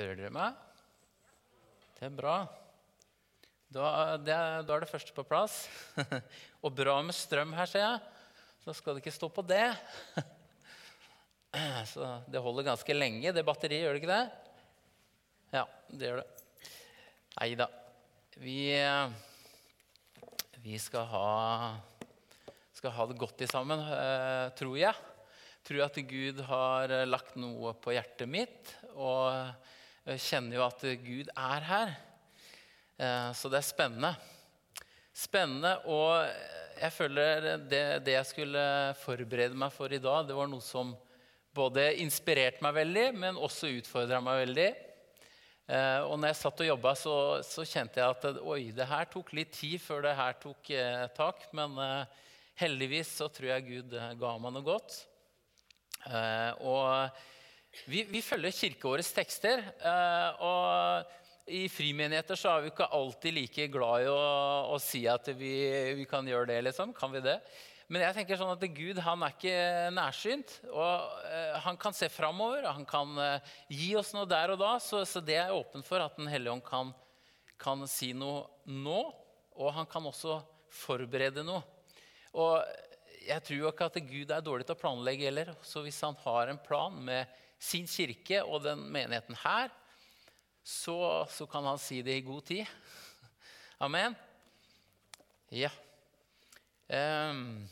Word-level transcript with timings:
Hører 0.00 0.16
dere 0.16 0.32
meg? 0.32 0.54
Det 1.98 2.06
er 2.06 2.12
bra. 2.16 2.34
Da, 3.68 3.88
det, 4.16 4.36
da 4.64 4.72
er 4.72 4.80
det 4.80 4.88
første 4.88 5.12
på 5.12 5.26
plass. 5.28 5.66
Og 6.64 6.72
bra 6.72 6.94
med 7.04 7.12
strøm 7.12 7.50
her, 7.52 7.68
ser 7.68 7.82
jeg. 7.84 7.98
Så 8.64 8.72
skal 8.78 8.96
det 8.96 9.02
ikke 9.02 9.12
stå 9.12 9.28
på 9.28 9.44
det. 9.44 9.66
Så 11.92 12.06
det 12.32 12.40
holder 12.40 12.70
ganske 12.70 12.96
lenge, 12.96 13.34
det 13.36 13.44
batteriet, 13.44 13.84
gjør 13.84 13.98
det 13.98 14.00
ikke 14.00 14.14
det? 14.14 14.24
Ja, 15.58 15.66
det 15.92 16.08
gjør 16.08 16.22
det. 16.22 16.70
Nei 17.34 17.48
da. 17.60 17.66
Vi, 18.40 18.60
vi 20.64 20.78
skal, 20.80 21.04
ha, 21.12 21.26
skal 22.78 22.96
ha 22.96 23.06
det 23.10 23.18
godt 23.20 23.44
i 23.44 23.50
sammen, 23.50 23.84
eh, 23.84 24.46
tror 24.56 24.80
jeg. 24.80 24.96
Tror 25.68 25.84
at 25.84 26.00
Gud 26.08 26.40
har 26.48 26.96
lagt 27.04 27.36
noe 27.36 27.74
på 27.76 27.92
hjertet 27.92 28.32
mitt. 28.32 28.72
Og 28.96 29.28
kjenner 30.08 30.56
jo 30.56 30.64
at 30.64 30.84
Gud 31.04 31.28
er 31.36 31.66
her. 31.68 31.92
Eh, 33.00 33.30
så 33.36 33.48
det 33.48 33.60
er 33.60 33.64
spennende. 33.64 34.12
Spennende, 35.16 35.74
og 35.88 36.26
jeg 36.80 36.92
føler 36.94 37.46
det, 37.68 37.82
det 38.06 38.14
jeg 38.14 38.28
skulle 38.28 38.64
forberede 39.00 39.56
meg 39.58 39.72
for 39.74 39.92
i 39.92 40.00
dag, 40.00 40.26
det 40.28 40.36
var 40.36 40.48
noe 40.48 40.64
som 40.64 40.94
både 41.56 41.90
inspirerte 42.00 42.62
meg 42.64 42.76
veldig, 42.76 43.06
men 43.16 43.40
også 43.40 43.72
utfordra 43.78 44.20
meg 44.24 44.44
veldig. 44.44 44.68
Eh, 45.70 46.00
og 46.06 46.16
når 46.16 46.32
jeg 46.32 46.40
satt 46.40 46.62
og 46.64 46.70
jobba, 46.70 46.94
så, 46.98 47.16
så, 47.46 47.66
kjente 47.68 48.00
jeg 48.00 48.16
at 48.16 48.40
oi, 48.40 48.60
det 48.76 48.88
her 48.90 49.10
tok 49.12 49.34
litt 49.36 49.52
tid 49.56 49.76
før 49.82 50.04
det 50.08 50.16
her 50.18 50.40
tok 50.40 50.72
eh, 50.76 51.04
tak. 51.16 51.44
Men 51.56 51.76
heldigvis 52.60 53.16
så 53.20 53.28
tror 53.32 53.54
jeg 53.54 53.68
Gud 53.68 53.96
ga 53.96 54.36
meg 54.40 54.56
noe 54.56 54.66
godt. 54.66 55.02
Og 56.64 57.20
vi, 57.86 58.04
vi, 58.10 58.20
følger 58.22 58.54
kirkeårets 58.54 59.12
tekster. 59.14 59.62
Eh, 59.78 60.44
og 60.44 61.50
i 61.50 61.64
frimenigheter 61.72 62.38
så 62.38 62.52
er 62.52 62.64
vi 62.64 62.70
ikke 62.72 62.88
alltid 62.94 63.34
like 63.34 63.66
glad 63.72 64.04
i 64.04 64.10
å, 64.12 64.20
å 64.74 64.78
si 64.82 65.04
at 65.10 65.30
vi, 65.38 65.54
vi, 65.98 66.06
kan 66.10 66.26
gjøre 66.26 66.50
det, 66.52 66.60
liksom. 66.68 66.94
Kan 66.96 67.14
vi 67.14 67.22
det? 67.24 67.38
Men 67.90 68.04
jeg 68.04 68.20
tenker 68.20 68.38
sånn 68.38 68.52
at 68.52 68.66
Gud 68.74 69.00
han 69.02 69.24
er 69.26 69.34
ikke 69.34 69.54
nærsynt. 69.96 70.52
og 70.70 71.08
uh, 71.24 71.56
Han 71.64 71.78
kan 71.80 71.96
se 71.96 72.06
framover, 72.12 72.68
han 72.68 72.86
kan 72.86 73.16
uh, 73.18 73.56
gi 73.66 73.96
oss 73.98 74.12
noe 74.14 74.28
der 74.30 74.54
og 74.54 74.60
da. 74.62 74.76
Så, 74.82 75.02
så 75.10 75.22
det 75.24 75.40
er 75.40 75.50
jeg 75.50 75.58
åpen 75.58 75.82
for, 75.86 76.02
at 76.02 76.14
Den 76.18 76.30
hellige 76.30 76.54
ånd 76.54 76.62
kan, 76.66 76.94
kan, 77.58 77.82
si 77.90 78.12
noe 78.14 78.46
nå. 78.70 79.00
Og 79.58 79.74
han 79.74 79.90
kan 79.90 80.06
også 80.06 80.38
forberede 80.70 81.42
noe. 81.42 81.64
Og 82.38 82.62
jeg 83.26 83.42
tror 83.42 83.58
jo 83.58 83.72
ikke 83.72 83.90
at 83.90 83.98
Gud 84.06 84.30
er 84.30 84.46
dårlig 84.46 84.68
til 84.68 84.78
å 84.78 84.82
planlegge 84.84 85.26
heller. 85.26 85.50
Så 85.66 85.82
hvis 85.82 85.98
han 86.06 86.14
har 86.22 86.52
en 86.52 86.62
plan 86.62 86.94
med 86.94 87.26
sin 87.60 87.88
kirke 87.90 88.40
og 88.42 88.64
den 88.64 88.86
menigheten 88.92 89.36
her, 89.42 89.68
så, 90.64 91.26
så 91.28 91.46
kan 91.50 91.66
han 91.68 91.80
si 91.80 92.00
det 92.04 92.16
i 92.18 92.24
god 92.24 92.42
tid. 92.48 92.64
Amen. 93.84 94.16
Ja. 95.52 95.70
Um, 96.90 97.68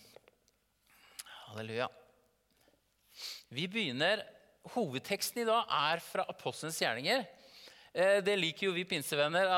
Halleluja. 1.48 1.88
Vi 3.48 3.64
begynner, 3.70 4.22
Hovedteksten 4.74 5.40
i 5.42 5.48
dag 5.48 5.70
er 5.72 6.02
fra 6.04 6.26
Apostelens 6.28 6.76
gjerninger. 6.82 7.22
Eh, 7.94 8.18
det 8.20 8.34
liker 8.36 8.68
jo 8.68 8.74
vi 8.76 8.84
pinsevenner. 8.84 9.48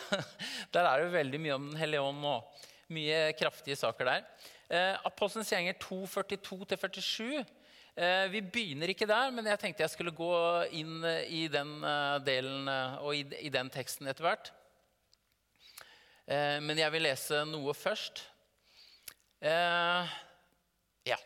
Der 0.74 0.88
er 0.88 1.02
det 1.02 1.12
veldig 1.12 1.40
mye 1.42 1.58
om 1.58 1.66
Den 1.68 1.80
hellige 1.80 2.06
ånd 2.06 2.24
og 2.24 2.64
mye 2.96 3.34
kraftige 3.36 3.76
saker 3.76 4.08
der. 4.08 4.24
Apostlens 5.04 5.04
Apostelens 5.10 5.50
gjerninger 5.52 5.76
2.42-47. 5.82 7.44
Eh, 7.96 8.26
vi 8.28 8.42
begynner 8.44 8.90
ikke 8.92 9.08
der, 9.08 9.30
men 9.32 9.46
jeg 9.48 9.58
tenkte 9.62 9.80
jeg 9.86 9.92
skulle 9.94 10.12
gå 10.12 10.32
inn 10.76 11.00
i 11.32 11.46
den 11.48 11.80
delen 12.26 12.68
og 13.00 13.16
i 13.16 13.48
den 13.52 13.70
teksten 13.72 14.10
etter 14.10 14.26
hvert. 14.26 14.50
Men 16.26 16.76
jeg 16.76 16.90
vil 16.92 17.06
lese 17.06 17.44
noe 17.46 17.72
først. 17.72 18.24
Ja. 21.06 21.18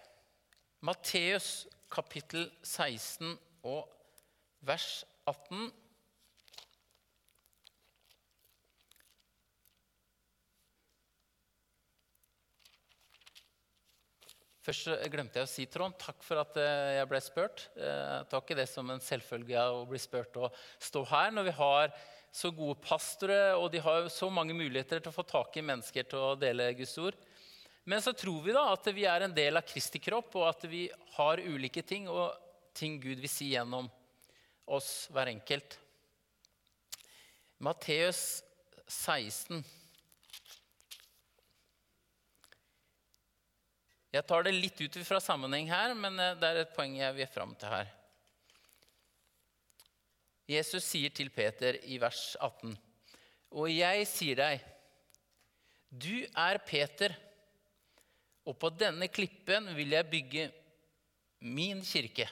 Matteus 0.84 1.66
kapittel 1.90 2.46
16 2.62 3.32
og 3.66 3.88
vers 4.60 5.04
18. 5.26 5.72
Først 14.60 14.90
glemte 15.08 15.40
jeg 15.40 15.46
å 15.46 15.50
si, 15.50 15.64
Trond, 15.72 15.96
takk 15.96 16.20
for 16.24 16.42
at 16.42 16.56
eh, 16.60 16.96
jeg 16.98 17.08
ble 17.08 17.20
spurt. 17.24 17.62
Jeg 17.80 18.26
tar 18.28 18.42
ikke 18.42 18.58
det 18.58 18.66
som 18.68 18.90
en 18.92 19.00
selvfølge 19.00 19.62
å 19.72 19.86
bli 19.88 20.00
spurt 20.00 20.36
og 20.36 20.56
stå 20.76 21.04
her 21.08 21.30
når 21.32 21.48
vi 21.48 21.54
har 21.56 21.94
så 22.30 22.52
gode 22.54 22.76
pastorer, 22.84 23.56
og 23.56 23.70
de 23.72 23.80
har 23.82 24.06
så 24.12 24.28
mange 24.30 24.54
muligheter 24.54 25.00
til 25.00 25.10
å 25.10 25.16
få 25.16 25.24
tak 25.26 25.56
i 25.56 25.64
mennesker 25.64 26.06
til 26.06 26.28
å 26.28 26.36
dele 26.38 26.68
Guds 26.78 26.92
ord. 27.02 27.16
Men 27.88 28.04
så 28.04 28.12
tror 28.14 28.44
vi 28.44 28.54
da 28.54 28.66
at 28.74 28.86
vi 28.94 29.06
er 29.08 29.24
en 29.24 29.34
del 29.34 29.58
av 29.58 29.66
Kristi 29.66 29.98
kropp, 30.02 30.36
og 30.38 30.46
at 30.50 30.68
vi 30.70 30.84
har 31.16 31.42
ulike 31.42 31.82
ting, 31.82 32.06
og 32.12 32.36
ting 32.76 33.00
Gud 33.02 33.18
vil 33.18 33.32
si 33.32 33.50
gjennom 33.54 33.88
oss 34.70 35.08
hver 35.10 35.32
enkelt. 35.32 35.74
Matteus 37.64 38.44
16. 38.86 39.64
Jeg 44.10 44.26
tar 44.26 44.42
det 44.46 44.56
litt 44.56 44.80
ut 44.82 44.98
fra 45.06 45.20
sammenheng 45.22 45.70
her, 45.70 45.94
men 45.94 46.18
eh, 46.18 46.36
det 46.38 46.50
er 46.50 46.62
et 46.64 46.74
poeng 46.74 46.96
jeg 46.98 47.16
vil 47.16 47.30
fram 47.30 47.54
til 47.58 47.70
her. 47.70 47.90
Jesus 50.50 50.82
sier 50.82 51.12
til 51.14 51.30
Peter 51.30 51.78
i 51.86 52.00
vers 52.02 52.34
18.: 52.42 52.74
Og 53.54 53.70
jeg 53.70 54.06
sier 54.10 54.40
deg, 54.40 54.64
du 55.90 56.24
er 56.38 56.58
Peter 56.66 57.14
og 58.48 58.56
på 58.58 58.70
denne 58.74 59.06
klippen 59.12 59.68
vil 59.76 59.94
jeg 59.94 60.10
bygge 60.10 60.48
min 61.46 61.82
kirke. 61.86 62.26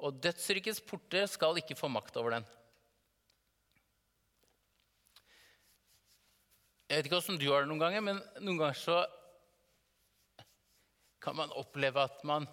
Og 0.00 0.16
dødsrykets 0.22 0.80
porter 0.86 1.26
skal 1.28 1.58
ikke 1.60 1.76
få 1.76 1.90
makt 1.92 2.16
over 2.16 2.38
den. 2.38 2.46
Jeg 6.88 6.98
vet 6.98 7.06
ikke 7.06 7.20
åssen 7.20 7.38
du 7.38 7.50
har 7.52 7.62
det 7.62 7.70
noen 7.70 7.82
ganger, 7.82 8.02
men 8.02 8.22
noen 8.40 8.58
ganger 8.58 8.78
så 8.80 9.02
kan 11.20 11.36
man 11.36 11.52
oppleve 11.60 12.02
at 12.02 12.22
man 12.24 12.46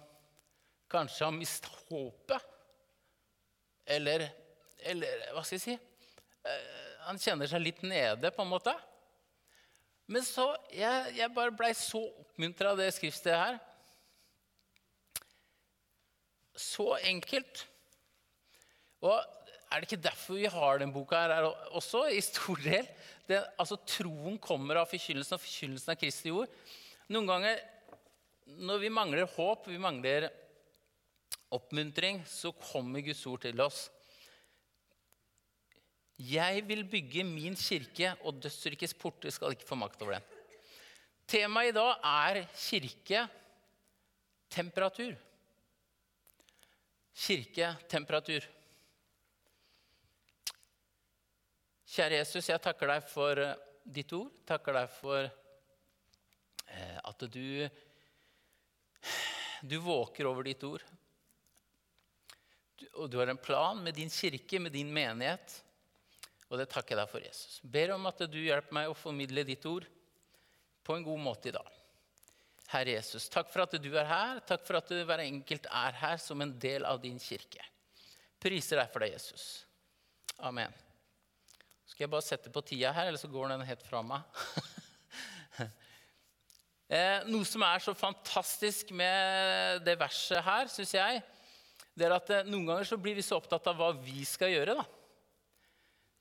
kanskje 0.92 1.26
har 1.26 1.34
mistet 1.36 1.70
håpet. 1.88 2.44
Eller, 3.88 4.26
eller 4.90 5.24
hva 5.32 5.44
skal 5.44 5.56
jeg 5.56 5.64
si? 5.64 5.76
Eh, 6.48 6.76
han 7.08 7.20
kjenner 7.20 7.48
seg 7.48 7.64
litt 7.64 7.80
nede, 7.86 8.32
på 8.34 8.44
en 8.44 8.52
måte. 8.52 8.74
Men 10.08 10.24
så, 10.24 10.50
jeg, 10.72 11.14
jeg 11.18 11.34
bare 11.36 11.54
blei 11.56 11.72
så 11.76 12.00
oppmuntra 12.22 12.72
av 12.72 12.80
det 12.80 12.90
skriftstedet 12.96 13.40
her. 13.40 13.58
Så 16.58 16.90
enkelt. 17.08 17.64
Og 19.04 19.16
er 19.16 19.80
det 19.80 19.88
ikke 19.88 20.04
derfor 20.08 20.38
vi 20.40 20.48
har 20.52 20.80
den 20.80 20.92
boka 20.92 21.20
her 21.20 21.48
også, 21.76 22.06
i 22.08 22.20
stor 22.24 22.60
del? 22.64 22.88
Det, 23.28 23.42
altså, 23.60 23.76
Troen 23.88 24.38
kommer 24.40 24.80
av 24.80 24.88
forkynnelsen 24.90 25.36
og 25.36 25.44
forkynnelsen 25.44 25.92
av 25.92 26.00
Kristi 26.00 26.32
ord. 26.32 26.52
Noen 27.12 27.28
ganger 27.28 27.60
når 28.56 28.78
vi 28.80 28.88
mangler 28.88 29.26
håp, 29.34 29.66
vi 29.68 29.78
mangler 29.80 30.30
oppmuntring, 31.52 32.26
så 32.26 32.52
kommer 32.52 33.00
Guds 33.04 33.26
ord 33.28 33.40
til 33.44 33.60
oss. 33.60 33.90
Jeg 36.18 36.64
vil 36.66 36.84
bygge 36.90 37.24
min 37.24 37.56
kirke, 37.56 38.16
og 38.26 38.42
dødsrikets 38.42 38.94
porter 38.98 39.30
skal 39.30 39.52
ikke 39.54 39.68
få 39.68 39.74
makt 39.78 40.02
over 40.02 40.12
den. 40.16 40.22
Temaet 41.28 41.68
i 41.70 41.72
dag 41.76 41.94
er 42.02 42.46
kirketemperatur. 42.56 45.14
Kirketemperatur. 47.14 48.40
Kjære 51.88 52.14
Jesus, 52.20 52.48
jeg 52.50 52.60
takker 52.64 52.86
deg 52.90 53.02
for 53.08 53.38
eh, 53.40 53.54
ditt 53.84 54.12
ord. 54.16 54.30
Takker 54.48 54.72
deg 54.76 54.88
for 54.92 55.22
eh, 55.24 56.98
at 56.98 57.20
du, 57.32 57.68
du 59.62 59.76
våker 59.82 60.28
over 60.28 60.46
ditt 60.46 60.62
ord. 60.64 60.84
Og 62.98 63.10
du 63.10 63.18
har 63.18 63.30
en 63.30 63.40
plan 63.40 63.78
med 63.82 63.94
din 63.94 64.10
kirke, 64.10 64.60
med 64.60 64.72
din 64.74 64.90
menighet. 64.92 65.58
Og 66.48 66.58
det 66.60 66.68
takker 66.72 66.94
jeg 66.94 67.02
deg 67.02 67.10
for, 67.10 67.24
Jesus. 67.24 67.58
Ber 67.62 67.92
om 67.94 68.06
at 68.08 68.22
du 68.30 68.38
hjelper 68.40 68.74
meg 68.74 68.90
å 68.90 68.96
formidle 68.96 69.44
ditt 69.46 69.64
ord 69.68 69.86
på 70.86 70.96
en 70.96 71.04
god 71.04 71.20
måte 71.20 71.50
i 71.50 71.54
dag. 71.54 71.74
Herre 72.68 72.98
Jesus, 72.98 73.28
takk 73.32 73.48
for 73.48 73.64
at 73.64 73.76
du 73.80 73.90
er 73.96 74.08
her. 74.08 74.40
Takk 74.48 74.64
for 74.66 74.78
at 74.80 74.90
du 74.92 75.00
hver 75.08 75.22
enkelt 75.24 75.68
er 75.72 75.96
her 76.02 76.20
som 76.20 76.40
en 76.44 76.52
del 76.60 76.84
av 76.88 77.00
din 77.00 77.20
kirke. 77.20 77.64
Priser 78.40 78.80
deg 78.80 78.92
for 78.92 79.04
det, 79.04 79.14
Jesus. 79.16 79.46
Amen. 80.44 80.72
Skal 81.88 82.04
jeg 82.04 82.12
bare 82.12 82.26
sette 82.26 82.52
på 82.52 82.62
tida 82.62 82.92
her, 82.94 83.08
eller 83.08 83.20
så 83.20 83.30
går 83.32 83.54
den 83.54 83.64
helt 83.68 83.84
fra 83.88 84.02
meg? 84.04 84.20
eh, 86.88 87.24
noe 87.28 87.46
som 87.48 87.64
er 87.66 87.82
så 87.84 87.94
fantastisk 87.96 88.92
med 88.96 89.84
det 89.86 89.98
verset 90.00 90.44
her, 90.44 90.70
syns 90.72 90.94
jeg, 90.96 91.24
det 91.98 92.06
er 92.06 92.14
at 92.16 92.30
eh, 92.34 92.46
noen 92.48 92.68
ganger 92.68 92.88
så 92.88 93.00
blir 93.00 93.18
vi 93.18 93.26
så 93.26 93.40
opptatt 93.40 93.66
av 93.70 93.78
hva 93.78 93.92
vi 93.96 94.24
skal 94.28 94.52
gjøre. 94.54 94.78
da. 94.78 94.86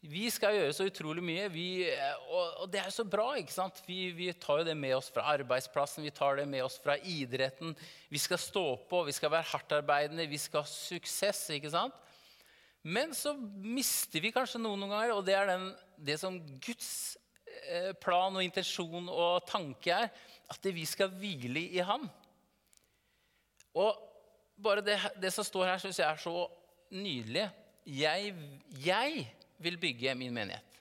Vi 0.07 0.27
skal 0.29 0.53
gjøre 0.53 0.73
så 0.77 0.85
utrolig 0.87 1.23
mye, 1.25 1.47
vi, 1.49 1.67
eh, 1.89 2.25
og, 2.29 2.63
og, 2.63 2.67
det 2.71 2.83
er 2.83 2.91
så 2.93 3.03
bra. 3.07 3.31
ikke 3.39 3.55
sant? 3.55 3.81
Vi, 3.87 4.11
vi, 4.15 4.29
tar 4.37 4.61
jo 4.61 4.67
det 4.67 4.75
med 4.77 4.95
oss 4.95 5.09
fra 5.13 5.25
arbeidsplassen, 5.33 6.05
vi 6.05 6.13
tar 6.13 6.37
det 6.39 6.47
med 6.49 6.63
oss 6.65 6.77
fra 6.83 6.97
idretten. 7.01 7.73
Vi 8.13 8.21
skal 8.21 8.41
stå 8.41 8.65
på, 8.89 9.01
vi 9.07 9.15
skal 9.17 9.33
være 9.33 9.49
hardtarbeidende, 9.51 10.29
vi 10.29 10.39
skal 10.41 10.63
ha 10.63 10.69
suksess. 10.69 11.47
ikke 11.57 11.73
sant? 11.73 11.97
Men 12.87 13.11
så 13.17 13.33
mister 13.35 14.23
vi 14.23 14.31
kanskje 14.31 14.61
noen 14.61 14.79
noen 14.79 14.93
ganger, 14.93 15.15
og 15.17 15.25
det 15.27 15.35
er 15.35 15.49
den, 15.49 15.71
det 15.97 16.19
som 16.21 16.37
Guds 16.63 17.17
eh, 17.65 17.91
plan 17.99 18.37
og 18.37 18.45
intensjon 18.45 19.09
og 19.11 19.49
tanke 19.49 19.91
er. 19.91 20.11
At 20.47 20.69
vi 20.73 20.85
skal 20.87 21.11
hvile 21.11 21.65
i 21.75 21.83
Ham. 21.83 22.07
Og 23.77 23.97
bare 24.57 24.81
det, 24.81 24.97
det 25.21 25.31
som 25.33 25.45
står 25.45 25.67
her, 25.71 25.81
syns 25.81 25.99
jeg 25.99 26.07
er 26.07 26.21
så 26.21 26.47
nydelig. 26.95 27.47
Jeg, 27.87 28.33
jeg 28.83 29.27
vil 29.63 29.77
bygge 29.81 30.15
min 30.15 30.33
menighet. 30.33 30.79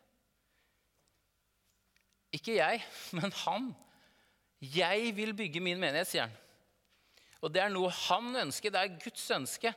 Ikke 2.35 2.57
jeg, 2.59 2.83
men 3.19 3.33
han. 3.45 3.71
Jeg 4.61 5.13
vil 5.17 5.35
bygge 5.37 5.61
min 5.61 5.81
menighet, 5.81 6.09
sier 6.11 6.29
han. 6.29 6.37
Og 7.45 7.53
det 7.53 7.61
er 7.63 7.73
noe 7.73 7.93
han 8.09 8.33
ønsker. 8.47 8.73
Det 8.73 8.81
er 8.81 8.97
Guds 9.03 9.27
ønske. 9.37 9.73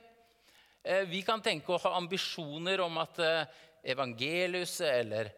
Eh, 0.84 1.04
vi 1.10 1.22
kan 1.28 1.44
tenke 1.44 1.74
å 1.76 1.82
ha 1.84 1.98
ambisjoner 1.98 2.82
om 2.82 2.98
at 3.02 3.20
eh, 3.24 3.58
evangeliuset 3.94 4.88
eller, 4.88 5.30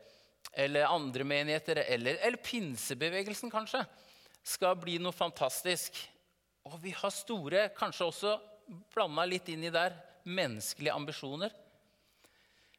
eller 0.54 0.88
andre 0.90 1.26
menigheter, 1.28 1.82
eller, 1.88 2.20
eller 2.22 2.42
pinsebevegelsen 2.46 3.52
kanskje, 3.52 3.82
skal 4.44 4.78
bli 4.80 4.98
noe 5.02 5.16
fantastisk. 5.16 5.98
Og 6.68 6.78
vi 6.82 6.94
har 6.96 7.14
store, 7.14 7.68
kanskje 7.78 8.08
også 8.08 8.36
blanda 8.94 9.26
litt 9.28 9.50
inn 9.52 9.66
i 9.66 9.74
der, 9.74 9.96
menneskelige 10.24 10.94
ambisjoner. 10.94 11.54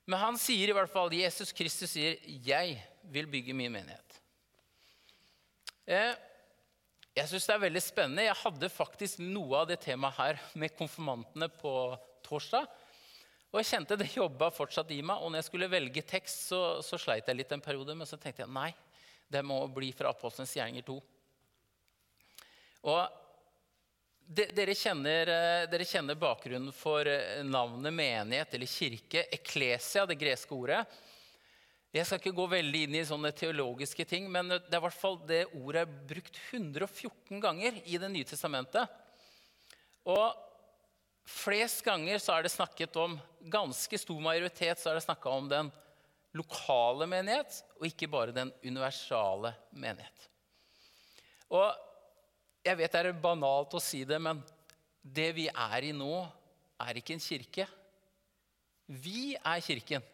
Men 0.07 0.19
han 0.19 0.39
sier 0.41 0.71
i 0.71 0.75
hvert 0.77 0.91
fall, 0.91 1.13
Jesus 1.15 1.53
Kristus 1.55 1.95
sier, 1.95 2.19
'Jeg 2.23 2.79
vil 3.03 3.27
bygge 3.27 3.55
min 3.55 3.73
menighet'. 3.73 4.19
Eh, 5.87 6.15
jeg 7.13 7.29
syns 7.29 7.47
det 7.47 7.55
er 7.55 7.67
veldig 7.67 7.83
spennende. 7.83 8.25
Jeg 8.25 8.41
hadde 8.41 8.69
faktisk 8.73 9.19
noe 9.19 9.59
av 9.61 9.67
det 9.69 9.81
temaet 9.81 10.17
her 10.17 10.41
med 10.55 10.75
konfirmantene 10.77 11.49
på 11.49 11.99
torsdag. 12.25 12.67
Og 13.53 13.61
jeg 13.61 13.69
kjente 13.69 13.99
det 14.01 14.15
jobba 14.15 14.49
fortsatt 14.51 14.91
i 14.91 15.03
meg. 15.03 15.21
Og 15.21 15.31
når 15.31 15.43
jeg 15.43 15.49
skulle 15.51 15.69
velge 15.71 16.03
tekst, 16.03 16.49
så, 16.49 16.81
så 16.81 16.97
sleit 16.97 17.29
jeg 17.29 17.37
litt 17.37 17.53
en 17.53 17.61
periode. 17.61 17.95
Men 17.95 18.09
så 18.09 18.17
tenkte 18.17 18.47
jeg 18.47 18.53
nei, 18.53 18.71
det 19.29 19.43
må 19.45 19.59
bli 19.69 19.91
fra 19.93 20.09
Apostelens 20.09 20.55
gjerninger 20.57 20.87
2. 20.89 20.97
Og 22.83 23.19
dere 24.33 24.75
kjenner, 24.75 25.29
eh, 25.29 25.65
dere 25.71 25.87
kjenner, 25.87 26.19
bakgrunnen 26.19 26.73
for 26.75 27.07
eh, 27.07 27.43
navnet 27.45 27.95
menighet 27.95 28.55
eller 28.55 28.71
kirke. 28.71 29.27
Eklesia, 29.35 30.07
det 30.07 30.19
greske 30.19 30.55
ordet. 30.57 30.83
Jeg 31.93 32.09
skal 32.09 32.23
ikke 32.23 32.33
gå 32.33 32.47
veldig 32.49 32.81
inn 32.87 32.95
i 32.97 33.05
sånne 33.05 33.35
teologiske 33.37 34.07
ting, 34.09 34.31
men 34.33 34.49
det 34.55 34.73
er 34.73 34.81
hvert 34.81 34.97
fall 34.97 35.19
det 35.29 35.43
ordet 35.53 35.83
er 35.83 35.99
brukt 36.09 36.39
114 36.49 37.43
ganger 37.43 37.77
i 37.85 38.01
Det 38.01 38.09
nye 38.09 38.25
testamentet. 38.25 38.89
Og 40.09 40.33
flest 41.29 41.85
ganger 41.85 42.19
så 42.19 42.39
er 42.39 42.47
det 42.47 42.55
snakket 42.55 42.97
om 42.97 43.19
ganske 43.53 44.01
stor 44.01 44.25
majoritet 44.25 44.81
så 44.81 44.91
er 44.91 44.99
det 44.99 45.05
snakka 45.05 45.37
om 45.37 45.53
den 45.53 45.69
lokale 46.33 47.07
menighet, 47.07 47.61
og 47.77 47.87
ikke 47.87 48.09
bare 48.09 48.33
den 48.33 48.51
universale 48.65 49.53
menighet. 49.77 50.29
Og 51.53 51.77
jeg 52.63 52.79
vet 52.79 52.95
det 52.95 53.03
er 53.11 53.23
banalt 53.23 53.75
å 53.75 53.83
si 53.83 54.05
det, 54.07 54.19
men 54.23 54.41
det 55.03 55.31
vi 55.35 55.49
er 55.51 55.89
i 55.89 55.93
nå, 55.97 56.15
er 56.83 56.99
ikke 56.99 57.17
en 57.17 57.23
kirke. 57.23 57.67
Vi 58.87 59.35
er 59.35 59.63
kirken. 59.65 60.05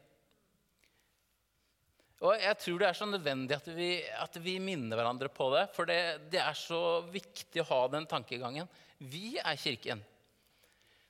Og 2.19 2.35
jeg 2.35 2.59
tror 2.59 2.81
det 2.81 2.89
er 2.89 2.97
så 2.99 3.07
nødvendig 3.07 3.55
at 3.55 3.69
vi, 3.77 3.91
at 4.03 4.39
vi 4.43 4.57
minner 4.63 4.99
hverandre 4.99 5.31
på 5.31 5.51
det. 5.55 5.69
For 5.77 5.87
det, 5.87 5.99
det, 6.33 6.41
er 6.43 6.57
så 6.59 7.01
viktig 7.13 7.63
å 7.63 7.69
ha 7.69 7.83
den 7.93 8.09
tankegangen. 8.11 8.67
Vi 8.99 9.37
er 9.39 9.61
kirken. 9.61 10.03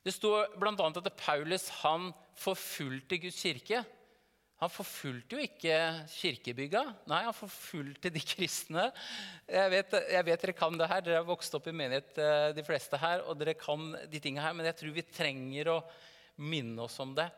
Det 0.05 0.13
står 0.15 0.53
bl.a. 0.59 0.75
at 0.75 1.09
Paulus 1.17 1.65
han 1.81 2.11
forfulgte 2.37 3.17
Guds 3.23 3.41
kirke. 3.41 3.81
Han 4.59 4.71
forfulgte 4.71 5.37
jo 5.37 5.43
ikke 5.45 5.75
kirkebygga. 6.11 6.81
Nei, 7.07 7.21
han 7.23 7.35
forfulgte 7.35 8.11
de 8.11 8.19
kristne. 8.19 8.89
Jeg 9.47 9.71
vet, 9.71 9.93
jeg 10.11 10.25
vet, 10.27 10.41
dere 10.43 10.55
kan 10.57 10.79
det 10.79 10.89
her. 10.91 11.03
Dere 11.05 11.21
har 11.21 11.27
vokst 11.29 11.53
opp 11.55 11.69
i 11.71 11.75
menighet, 11.75 12.17
eh, 12.19 12.49
de 12.57 12.65
fleste 12.67 12.99
her, 12.99 13.23
og 13.23 13.39
dere 13.39 13.55
kan 13.55 13.93
de 14.11 14.19
tingene 14.19 14.43
her, 14.43 14.57
men 14.57 14.67
jeg 14.67 14.75
tror 14.81 14.95
vi 14.97 15.05
trenger 15.07 15.71
å 15.71 15.77
minne 16.43 16.83
oss 16.83 16.97
om 16.99 17.13
det. 17.15 17.29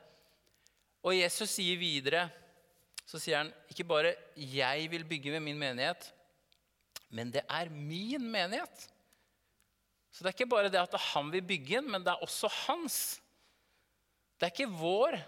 Og 1.06 1.14
Jesus 1.14 1.54
sier 1.54 1.78
videre, 1.82 2.26
så 3.06 3.22
sier 3.22 3.42
han 3.42 3.54
ikke 3.70 3.86
bare 3.86 4.16
'jeg 4.36 4.90
vil 4.90 5.04
bygge 5.04 5.32
med 5.32 5.42
min 5.42 5.60
menighet', 5.60 6.12
men 7.12 7.32
det 7.32 7.44
er 7.50 7.70
min 7.70 8.32
menighet. 8.32 8.88
Så 10.12 10.24
det 10.24 10.32
er 10.32 10.38
ikke 10.40 10.50
bare 10.50 10.70
det 10.70 10.82
at 10.82 11.00
han 11.14 11.30
vil 11.32 11.42
bygge 11.42 11.82
den, 11.82 11.92
men 11.92 12.04
det 12.04 12.12
er 12.12 12.24
også 12.24 12.50
hans. 12.68 13.22
Det 14.40 14.48
er 14.48 14.52
ikke 14.52 14.80
vår. 14.80 15.22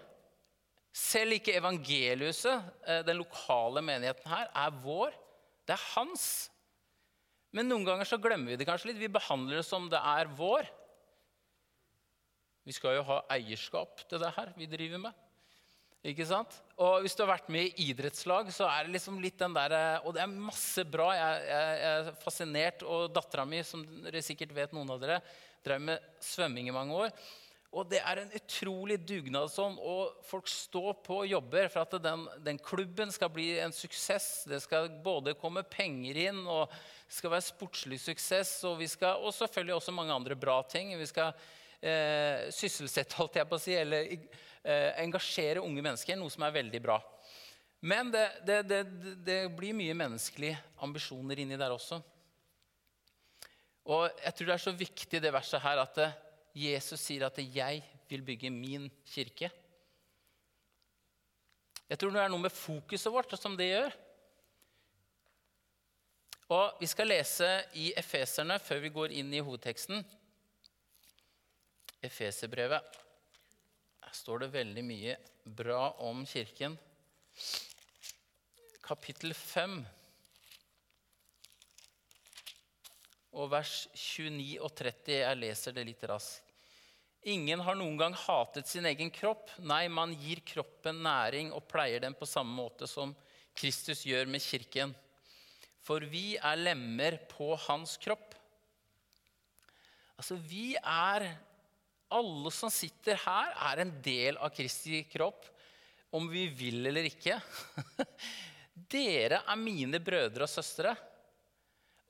Selv 0.94 1.34
ikke 1.34 1.56
evangeliuset, 1.58 2.68
eh, 2.86 3.02
den 3.02 3.18
lokale 3.18 3.82
menigheten 3.82 4.30
her, 4.30 4.46
er 4.54 4.76
vår. 4.84 5.10
Det 5.66 5.74
er 5.74 5.88
hans. 5.96 6.50
Men 7.54 7.66
noen 7.70 7.86
ganger 7.86 8.06
så 8.06 8.18
glemmer 8.18 8.52
vi 8.52 8.60
det 8.60 8.68
kanskje 8.68 8.92
litt. 8.92 9.02
Vi 9.02 9.10
behandler 9.10 9.58
det 9.58 9.66
som 9.66 9.88
det 9.90 9.98
er 9.98 10.30
vår. 10.38 10.70
Vi 12.64 12.72
skal 12.72 12.96
jo 12.98 13.06
ha 13.10 13.20
eierskap 13.34 14.06
til 14.08 14.22
det 14.22 14.32
her 14.36 14.54
vi 14.56 14.70
driver 14.70 15.02
med. 15.08 15.20
Ikke 16.04 16.26
sant? 16.28 16.52
Og 16.76 17.00
hvis 17.00 17.14
du 17.16 17.22
har 17.24 17.30
vært 17.32 17.46
med 17.52 17.70
i 17.70 17.88
idrettslag, 17.88 18.50
så 18.52 18.66
er 18.68 18.84
det 18.84 18.94
liksom 18.98 19.22
litt 19.24 19.38
den 19.40 19.54
der, 19.56 20.00
Og 20.04 20.12
det 20.14 20.20
er 20.22 20.28
masse 20.30 20.84
bra. 20.84 21.10
Jeg, 21.16 21.46
jeg, 21.48 21.78
jeg 21.80 22.00
er 22.00 22.18
fascinert. 22.20 22.82
Og 22.84 23.12
dattera 23.14 23.46
mi, 23.48 23.62
som 23.64 23.82
dere 24.04 24.22
sikkert 24.22 24.52
vet 24.54 24.74
noen 24.76 24.90
av 24.94 25.00
dere, 25.00 25.22
drev 25.64 25.80
med 25.80 26.12
svømming 26.20 26.68
i 26.68 26.76
mange 26.76 27.06
år. 27.06 27.14
Og 27.74 27.88
det 27.90 27.98
er 28.06 28.20
en 28.22 28.30
utrolig 28.38 29.00
dugnadsånd, 29.02 29.80
og 29.82 30.20
folk 30.28 30.46
står 30.50 30.92
på 31.02 31.16
og 31.24 31.30
jobber 31.30 31.66
for 31.72 31.82
at 31.82 31.96
den, 32.04 32.22
den, 32.46 32.60
klubben 32.62 33.10
skal 33.10 33.32
bli 33.34 33.48
en 33.58 33.74
suksess. 33.74 34.44
Det 34.46 34.60
skal 34.62 34.92
både 35.02 35.34
komme 35.40 35.64
penger 35.66 36.20
inn, 36.28 36.38
og 36.46 36.70
det 36.70 37.16
skal 37.16 37.34
være 37.34 37.46
sportslig 37.48 37.98
suksess. 37.98 38.60
Og, 38.68 38.78
vi 38.78 38.86
skal, 38.90 39.18
og 39.18 39.34
selvfølgelig 39.34 39.74
også 39.74 39.96
mange 39.96 40.14
andre 40.14 40.38
bra 40.38 40.60
ting. 40.70 40.94
Vi 41.00 41.08
skal 41.10 41.34
eh, 41.82 42.46
sysselsette, 42.54 43.18
holdt 43.18 43.40
jeg 43.40 43.50
på 43.50 43.58
å 43.58 43.64
si, 43.64 43.74
eller 43.74 44.06
eh, 44.06 44.90
engasjere 45.02 45.64
unge 45.64 45.82
mennesker, 45.82 46.20
noe 46.20 46.30
som 46.30 46.46
er 46.46 46.54
veldig 46.54 46.82
bra. 46.84 47.00
Men 47.84 48.14
det, 48.14 48.28
det, 48.46 48.62
det, 48.70 48.82
det 49.26 49.40
blir 49.58 49.74
mye 49.76 49.98
menneskelige 49.98 50.62
ambisjoner 50.86 51.42
inni 51.42 51.58
der 51.58 51.74
også. 51.74 51.98
Og 53.90 54.06
jeg 54.22 54.36
tror 54.36 54.48
det 54.48 54.54
er 54.54 54.62
så 54.62 54.72
viktig 54.78 55.20
det 55.20 55.34
verset 55.34 55.60
her 55.60 55.82
at 55.82 55.98
det, 55.98 56.12
Jesus 56.54 57.00
sier 57.00 57.26
at 57.26 57.38
'jeg 57.38 57.82
vil 58.08 58.22
bygge 58.22 58.50
min 58.50 58.90
kirke'. 59.04 59.50
Jeg 61.88 61.98
tror 61.98 62.10
det 62.10 62.20
er 62.20 62.28
noe 62.28 62.38
med 62.38 62.52
fokuset 62.52 63.12
vårt 63.12 63.34
som 63.38 63.56
det 63.56 63.72
gjør. 63.72 63.92
Og 66.48 66.76
Vi 66.80 66.86
skal 66.86 67.06
lese 67.06 67.64
i 67.74 67.92
Efeserne 67.96 68.58
før 68.58 68.80
vi 68.80 68.88
går 68.88 69.10
inn 69.10 69.32
i 69.34 69.40
hovedteksten. 69.40 70.04
Efeserbrevet. 72.02 72.82
Her 74.04 74.12
står 74.12 74.38
det 74.38 74.52
veldig 74.52 74.84
mye 74.84 75.16
bra 75.44 75.90
om 75.98 76.24
kirken. 76.26 76.78
Kapittel 78.82 79.34
5. 79.34 79.86
og 83.34 83.50
vers 83.50 83.84
29 83.94 84.60
og 84.62 84.72
30. 84.78 85.18
Jeg 85.18 85.40
leser 85.40 85.74
det 85.74 85.86
litt 85.88 86.02
raskt. 86.08 86.43
Ingen 87.24 87.62
har 87.64 87.76
noen 87.78 87.96
gang 87.96 88.14
hatet 88.26 88.68
sin 88.68 88.84
egen 88.84 89.08
kropp. 89.08 89.48
Nei, 89.64 89.86
man 89.88 90.12
gir 90.20 90.42
kroppen 90.44 90.98
næring 91.06 91.54
og 91.56 91.64
pleier 91.70 92.02
den 92.04 92.16
på 92.18 92.28
samme 92.28 92.52
måte 92.52 92.88
som 92.90 93.14
Kristus 93.56 94.02
gjør 94.04 94.28
med 94.28 94.44
kirken. 94.44 94.92
For 95.84 96.04
vi 96.04 96.34
er 96.36 96.60
lemmer 96.60 97.16
på 97.30 97.54
hans 97.64 97.96
kropp. 98.02 98.36
Altså, 100.18 100.36
vi 100.36 100.74
er 100.76 101.30
Alle 102.14 102.50
som 102.54 102.70
sitter 102.70 103.16
her, 103.18 103.48
er 103.72 103.80
en 103.82 103.90
del 104.04 104.36
av 104.38 104.52
Kristi 104.54 105.00
kropp, 105.10 105.48
om 106.14 106.28
vi 106.30 106.44
vil 106.46 106.84
eller 106.86 107.08
ikke. 107.08 107.40
Dere 108.94 109.40
er 109.40 109.58
mine 109.58 109.98
brødre 110.04 110.44
og 110.44 110.52
søstre. 110.52 110.92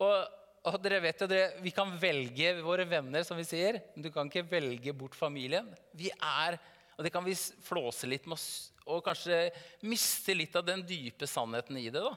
Og 0.04 0.43
og 0.64 0.78
dere 0.80 1.00
vet 1.04 1.20
jo, 1.20 1.28
dere, 1.28 1.60
Vi 1.60 1.72
kan 1.74 1.92
velge 2.00 2.54
våre 2.64 2.86
venner, 2.88 3.24
som 3.26 3.36
vi 3.36 3.44
sier, 3.44 3.80
men 3.94 4.06
du 4.06 4.10
kan 4.12 4.30
ikke 4.30 4.46
velge 4.48 4.94
bort 4.96 5.16
familien. 5.16 5.66
Vi 5.92 6.10
er, 6.14 6.58
og 6.96 7.04
Det 7.04 7.12
kan 7.12 7.24
vi 7.24 7.34
flåse 7.36 8.08
litt 8.08 8.24
med 8.26 8.38
oss, 8.38 8.72
og 8.86 9.04
kanskje 9.04 9.50
miste 9.84 10.36
litt 10.36 10.56
av 10.56 10.64
den 10.64 10.84
dype 10.86 11.28
sannheten 11.28 11.76
i 11.80 11.90
det. 11.90 12.00
da. 12.00 12.14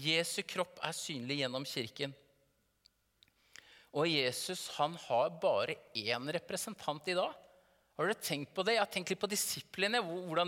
Jesu 0.00 0.42
kropp 0.48 0.78
er 0.84 0.96
synlig 0.96 1.40
gjennom 1.40 1.64
kirken. 1.68 2.12
Og 3.90 4.06
Jesus 4.06 4.68
han 4.76 4.94
har 5.08 5.32
bare 5.42 5.74
én 5.96 6.30
representant 6.36 7.08
i 7.10 7.16
dag. 7.18 7.34
Har 8.00 8.08
dere 8.08 8.24
tenkt 8.24 8.54
på 8.56 8.62
det? 8.64 8.78
Jeg 8.78 8.80
har 8.80 8.88
tenkt 8.88 9.10
litt 9.12 9.20
på 9.20 9.28
disiplene. 9.28 9.98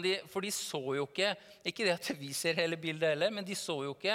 De, 0.00 0.12
for 0.32 0.40
de 0.40 0.48
så 0.56 0.78
jo 0.96 1.02
ikke 1.04 1.34
Ikke 1.68 1.84
det 1.84 1.98
at 1.98 2.08
vi 2.16 2.30
ser 2.32 2.56
hele 2.56 2.78
bildet 2.80 3.12
heller, 3.12 3.28
men 3.28 3.44
de 3.44 3.52
så 3.58 3.76
jo 3.84 3.92
ikke, 3.92 4.14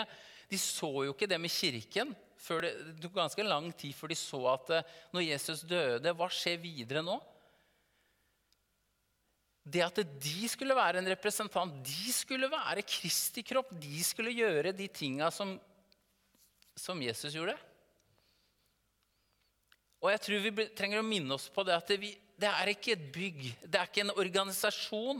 de 0.50 0.58
så 0.58 0.90
jo 1.06 1.14
ikke 1.14 1.30
det 1.30 1.38
med 1.38 1.54
kirken. 1.54 2.16
Det, 2.48 2.72
det 2.96 2.96
tok 3.04 3.14
ganske 3.20 3.46
lang 3.46 3.70
tid 3.78 3.94
før 3.94 4.10
de 4.10 4.18
så 4.18 4.42
at 4.56 4.74
eh, 4.74 4.90
når 5.14 5.26
Jesus 5.28 5.62
døde, 5.70 6.16
hva 6.18 6.32
skjer 6.34 6.58
videre 6.64 7.06
nå? 7.06 7.20
Det 9.68 9.86
at 9.86 10.02
de 10.02 10.50
skulle 10.50 10.78
være 10.78 11.04
en 11.04 11.14
representant, 11.14 11.78
de 11.86 12.14
skulle 12.16 12.50
være 12.50 12.86
Kristi 12.90 13.46
kropp, 13.46 13.70
de 13.78 14.02
skulle 14.06 14.34
gjøre 14.34 14.74
de 14.74 14.90
tinga 14.90 15.30
som, 15.34 15.54
som 16.74 17.06
Jesus 17.06 17.38
gjorde. 17.38 17.58
Og 20.08 20.14
jeg 20.14 20.22
tror 20.24 20.44
vi 20.46 20.66
trenger 20.72 21.02
å 21.02 21.04
minne 21.04 21.36
oss 21.36 21.50
på 21.52 21.66
det 21.68 21.74
at 21.76 21.90
vi, 22.00 22.14
det 22.40 22.48
er 22.48 22.70
ikke 22.72 22.94
et 22.94 23.02
bygg, 23.12 23.42
det 23.68 23.76
er 23.76 23.90
ikke 23.90 24.06
en 24.06 24.14
organisasjon. 24.16 25.20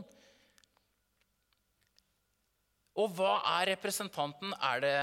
Og 2.96 3.12
hva 3.18 3.34
er 3.58 3.74
representanten? 3.74 4.54
Er 4.56 4.80
det 4.80 4.94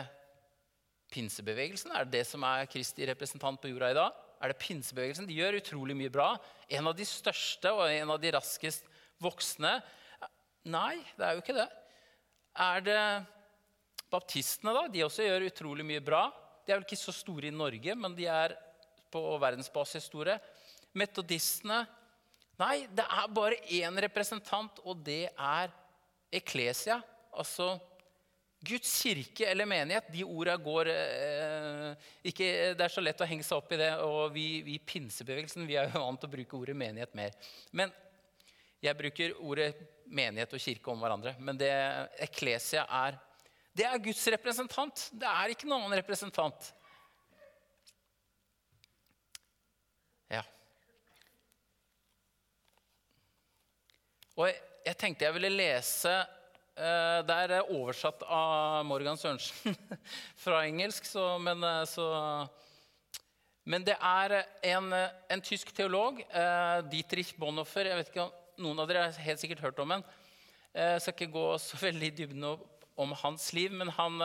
pinsebevegelsen? 1.13 1.93
Er 1.93 2.09
det 2.09 2.17
det 2.17 2.23
som 2.31 2.41
er 2.49 2.65
Kristi 2.65 3.05
representant 3.05 3.61
på 3.61 3.69
jorda 3.69 3.93
i 3.93 3.97
dag? 3.99 4.17
Er 4.41 4.51
det 4.51 4.57
pinsebevegelsen? 4.65 5.29
De 5.29 5.37
gjør 5.37 5.59
utrolig 5.61 5.99
mye 6.01 6.15
bra. 6.17 6.31
En 6.65 6.89
av 6.89 6.97
de 6.97 7.05
største 7.05 7.69
og 7.77 7.85
en 7.85 8.17
av 8.17 8.25
de 8.25 8.33
raskest 8.33 8.89
voksne. 9.21 9.77
Nei, 10.65 10.97
det 11.13 11.29
er 11.29 11.37
jo 11.37 11.45
ikke 11.45 11.59
det. 11.61 11.69
Er 12.57 12.85
det 12.89 13.01
baptistene, 14.09 14.73
da? 14.73 14.87
De 14.89 15.05
også 15.05 15.29
gjør 15.29 15.45
utrolig 15.51 15.85
mye 15.85 16.01
bra. 16.01 16.25
De 16.65 16.73
er 16.73 16.81
vel 16.81 16.89
ikke 16.89 17.05
så 17.05 17.13
store 17.13 17.53
i 17.53 17.53
Norge, 17.53 18.01
men 18.01 18.17
de 18.17 18.25
er 18.33 18.57
på 19.15 19.23
verdensbasis 19.41 20.11
store. 20.11 20.37
Metodistene 20.95 21.83
Nei, 22.55 22.85
det 22.87 23.03
er 23.03 23.31
bare 23.35 23.57
én 23.75 23.97
representant, 24.05 24.77
og 24.87 25.01
det 25.03 25.25
er 25.27 25.73
Eklesia. 26.31 27.01
Altså 27.35 27.73
Guds 28.65 28.93
kirke 29.03 29.49
eller 29.49 29.67
menighet. 29.69 30.07
De 30.13 30.23
orda 30.23 30.55
går 30.57 30.89
eh, 30.93 32.05
ikke, 32.31 32.47
Det 32.77 32.85
er 32.85 32.93
så 32.93 33.03
lett 33.03 33.21
å 33.21 33.27
henge 33.27 33.45
seg 33.45 33.59
opp 33.59 33.75
i 33.75 33.79
det. 33.81 33.91
Og 34.07 34.31
vi 34.35 34.45
i 34.75 34.77
pinsebevegelsen 34.79 35.67
vi 35.67 35.77
er 35.79 35.91
jo 35.91 36.05
vant 36.05 36.21
til 36.21 36.31
å 36.31 36.35
bruke 36.37 36.57
ordet 36.57 36.77
menighet 36.79 37.13
mer. 37.17 37.35
Men 37.75 37.93
jeg 38.83 38.97
bruker 38.99 39.35
ordet 39.43 39.69
menighet 40.05 40.55
og 40.55 40.61
kirke 40.61 40.93
om 40.93 41.03
hverandre. 41.03 41.35
Men 41.43 41.59
det 41.59 41.73
Eklesia 42.29 42.87
er 43.03 43.19
Det 43.75 43.83
er 43.83 43.99
Guds 43.99 44.23
representant. 44.31 45.09
Det 45.11 45.27
er 45.27 45.51
ikke 45.51 45.67
noen 45.67 45.89
annen 45.89 45.99
representant. 45.99 46.71
Og 54.35 54.49
jeg 54.51 54.97
tenkte 54.99 55.23
jeg 55.23 55.35
ville 55.37 55.53
lese 55.53 56.11
uh, 56.11 57.19
Det 57.23 57.35
er 57.45 57.69
oversatt 57.71 58.25
av 58.27 58.81
Morgan 58.87 59.19
Sørensen 59.19 59.75
fra 60.43 60.65
engelsk, 60.67 61.07
så, 61.07 61.37
men, 61.39 61.63
uh, 61.63 61.83
så, 61.87 62.07
men 63.63 63.85
det 63.87 63.95
er 63.95 64.41
en, 64.73 64.91
en 65.31 65.43
tysk 65.43 65.71
teolog, 65.75 66.19
uh, 66.35 66.83
Dietrich 66.91 67.31
Bonhoeffer 67.39 67.87
jeg 67.87 68.01
vet 68.01 68.11
ikke 68.11 68.27
om 68.27 68.41
Noen 68.65 68.79
av 68.79 68.87
dere 68.87 69.07
har 69.09 69.23
helt 69.25 69.41
sikkert 69.41 69.59
hørt 69.65 69.79
om 69.83 69.89
ham. 69.91 70.03
Jeg 70.71 71.01
skal 71.03 71.11
ikke 71.11 71.33
gå 71.33 71.47
så 71.59 71.75
veldig 71.81 72.07
i 72.07 72.13
dybden 72.15 72.45
om 73.03 73.11
hans 73.19 73.49
liv, 73.51 73.73
men 73.75 73.89
han, 73.97 74.15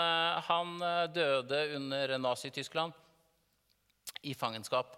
han 0.47 0.85
døde 1.11 1.59
under 1.75 2.15
Nazi-Tyskland 2.23 2.95
i 4.23 4.37
fangenskap. 4.39 4.95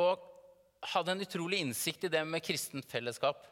Og 0.00 0.24
hadde 0.94 1.12
en 1.12 1.26
utrolig 1.26 1.60
innsikt 1.60 2.08
i 2.08 2.12
det 2.16 2.24
med 2.24 2.40
kristent 2.40 2.88
fellesskap. 2.88 3.44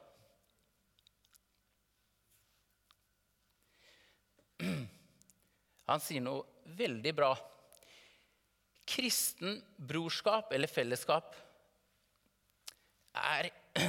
Han 5.88 6.02
sier 6.04 6.25
noe 6.25 6.45
veldig 6.78 7.14
bra. 7.16 7.33
Kristen 8.88 9.59
brorskap 9.76 10.52
eller 10.57 10.71
fellesskap 10.71 11.35
er 13.18 13.50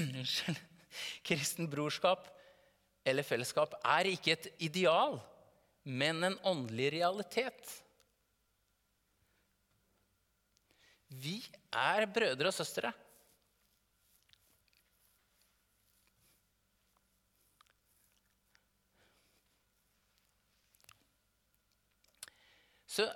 Unnskyld. 0.00 0.58
Kristen 1.26 1.68
brorskap 1.70 2.26
eller 3.06 3.26
fellesskap 3.26 3.76
er 3.80 4.10
ikke 4.10 4.34
et 4.34 4.48
ideal, 4.66 5.16
men 5.86 6.24
en 6.26 6.36
åndelig 6.46 6.90
realitet. 6.98 7.76
Vi 11.10 11.38
er 11.74 12.06
brødre 12.10 12.50
og 12.50 12.54
søstre. 12.54 12.92
Så, 23.00 23.08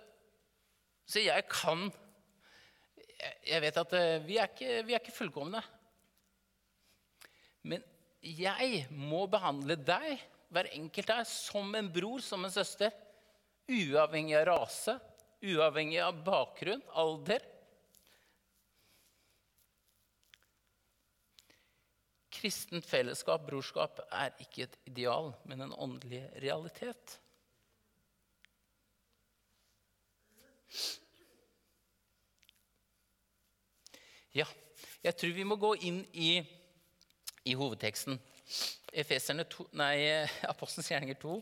så 1.04 1.20
jeg 1.20 1.44
kan 1.52 1.86
Jeg 3.44 3.60
vet 3.64 3.80
at 3.80 3.96
eh, 3.96 4.20
vi 4.24 4.38
er 4.40 4.48
ikke, 4.48 4.82
vi 4.84 4.94
er 4.96 5.00
ikke 5.00 5.14
fullkomne. 5.16 5.60
Men 7.64 7.84
jeg 8.24 8.84
må 8.92 9.24
behandle 9.28 9.76
deg, 9.80 10.20
hver 10.52 10.68
enkelt 10.76 11.08
deg, 11.08 11.26
som 11.28 11.72
en 11.76 11.90
bror, 11.92 12.20
som 12.24 12.44
en 12.44 12.52
søster. 12.52 12.92
Uavhengig 13.64 14.36
av 14.36 14.46
rase, 14.50 14.96
uavhengig 15.44 16.00
av 16.04 16.20
bakgrunn, 16.26 16.84
alder. 17.00 17.44
Kristent 22.34 22.84
fellesskap, 22.84 23.44
brorskap, 23.48 24.04
er 24.12 24.36
ikke 24.44 24.66
et 24.66 24.80
ideal, 24.90 25.32
men 25.48 25.64
en 25.64 25.76
åndelig 25.80 26.26
realitet. 26.44 27.18
Ja, 34.34 34.46
jeg 35.04 35.16
tror 35.16 35.34
vi 35.36 35.46
må 35.46 35.56
gå 35.60 35.74
inn 35.86 36.00
i, 36.12 36.36
i 37.46 37.54
hovedteksten. 37.54 38.18
Efeserne 38.94 39.44
2, 39.50 39.68
nei, 39.78 40.24
Apostelens 40.52 40.90
gjerninger 40.90 41.18
2. 41.22 41.36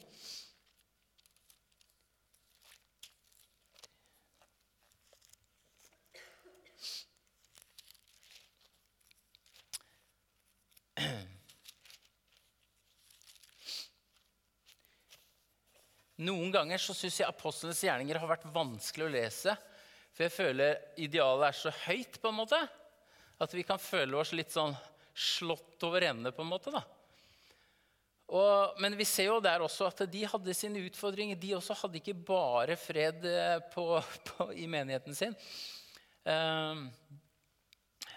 Noen 16.23 16.53
ganger 16.55 16.81
så 16.81 16.95
syns 16.95 17.19
jeg 17.21 17.29
apostlenes 17.29 17.83
gjerninger 17.83 18.21
har 18.21 18.31
vært 18.31 18.49
vanskelig 18.55 19.09
å 19.09 19.13
lese. 19.13 19.57
For 20.13 20.27
jeg 20.27 20.35
føler 20.35 20.81
idealet 21.01 21.49
er 21.49 21.59
så 21.59 21.73
høyt 21.87 22.19
på 22.21 22.31
en 22.31 22.41
måte, 22.43 22.59
at 23.43 23.55
vi 23.57 23.65
kan 23.67 23.81
føle 23.81 24.19
oss 24.21 24.35
litt 24.37 24.53
sånn 24.55 24.75
slått 25.13 25.83
over 25.89 26.05
ende. 26.09 26.33
på 26.33 26.45
en 26.45 26.53
måte 26.53 26.73
da. 26.75 26.83
Og, 28.33 28.79
men 28.81 28.95
vi 28.97 29.05
ser 29.09 29.29
jo 29.29 29.41
der 29.45 29.61
også 29.65 29.91
at 29.91 30.05
de 30.09 30.23
hadde 30.25 30.55
sine 30.57 30.85
utfordringer. 30.87 31.37
De 31.37 31.55
også 31.57 31.77
hadde 31.83 32.01
ikke 32.01 32.17
bare 32.17 32.79
fred 32.81 33.27
eh, 33.29 33.59
på, 33.75 33.85
på, 34.31 34.49
i 34.57 34.69
menigheten 34.71 35.17
sin. 35.17 35.37
Um, 36.25 36.87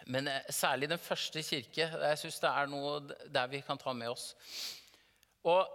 men 0.05 0.29
eh, 0.29 0.51
særlig 0.53 0.91
den 0.91 1.01
første 1.01 1.43
kirke. 1.43 1.89
Jeg 1.89 2.21
syns 2.21 2.39
det 2.43 2.51
er 2.51 2.71
noe 2.71 2.99
der 3.33 3.49
vi 3.51 3.63
kan 3.65 3.81
ta 3.81 3.95
med 3.97 4.13
oss. 4.13 4.29
Og 5.43 5.65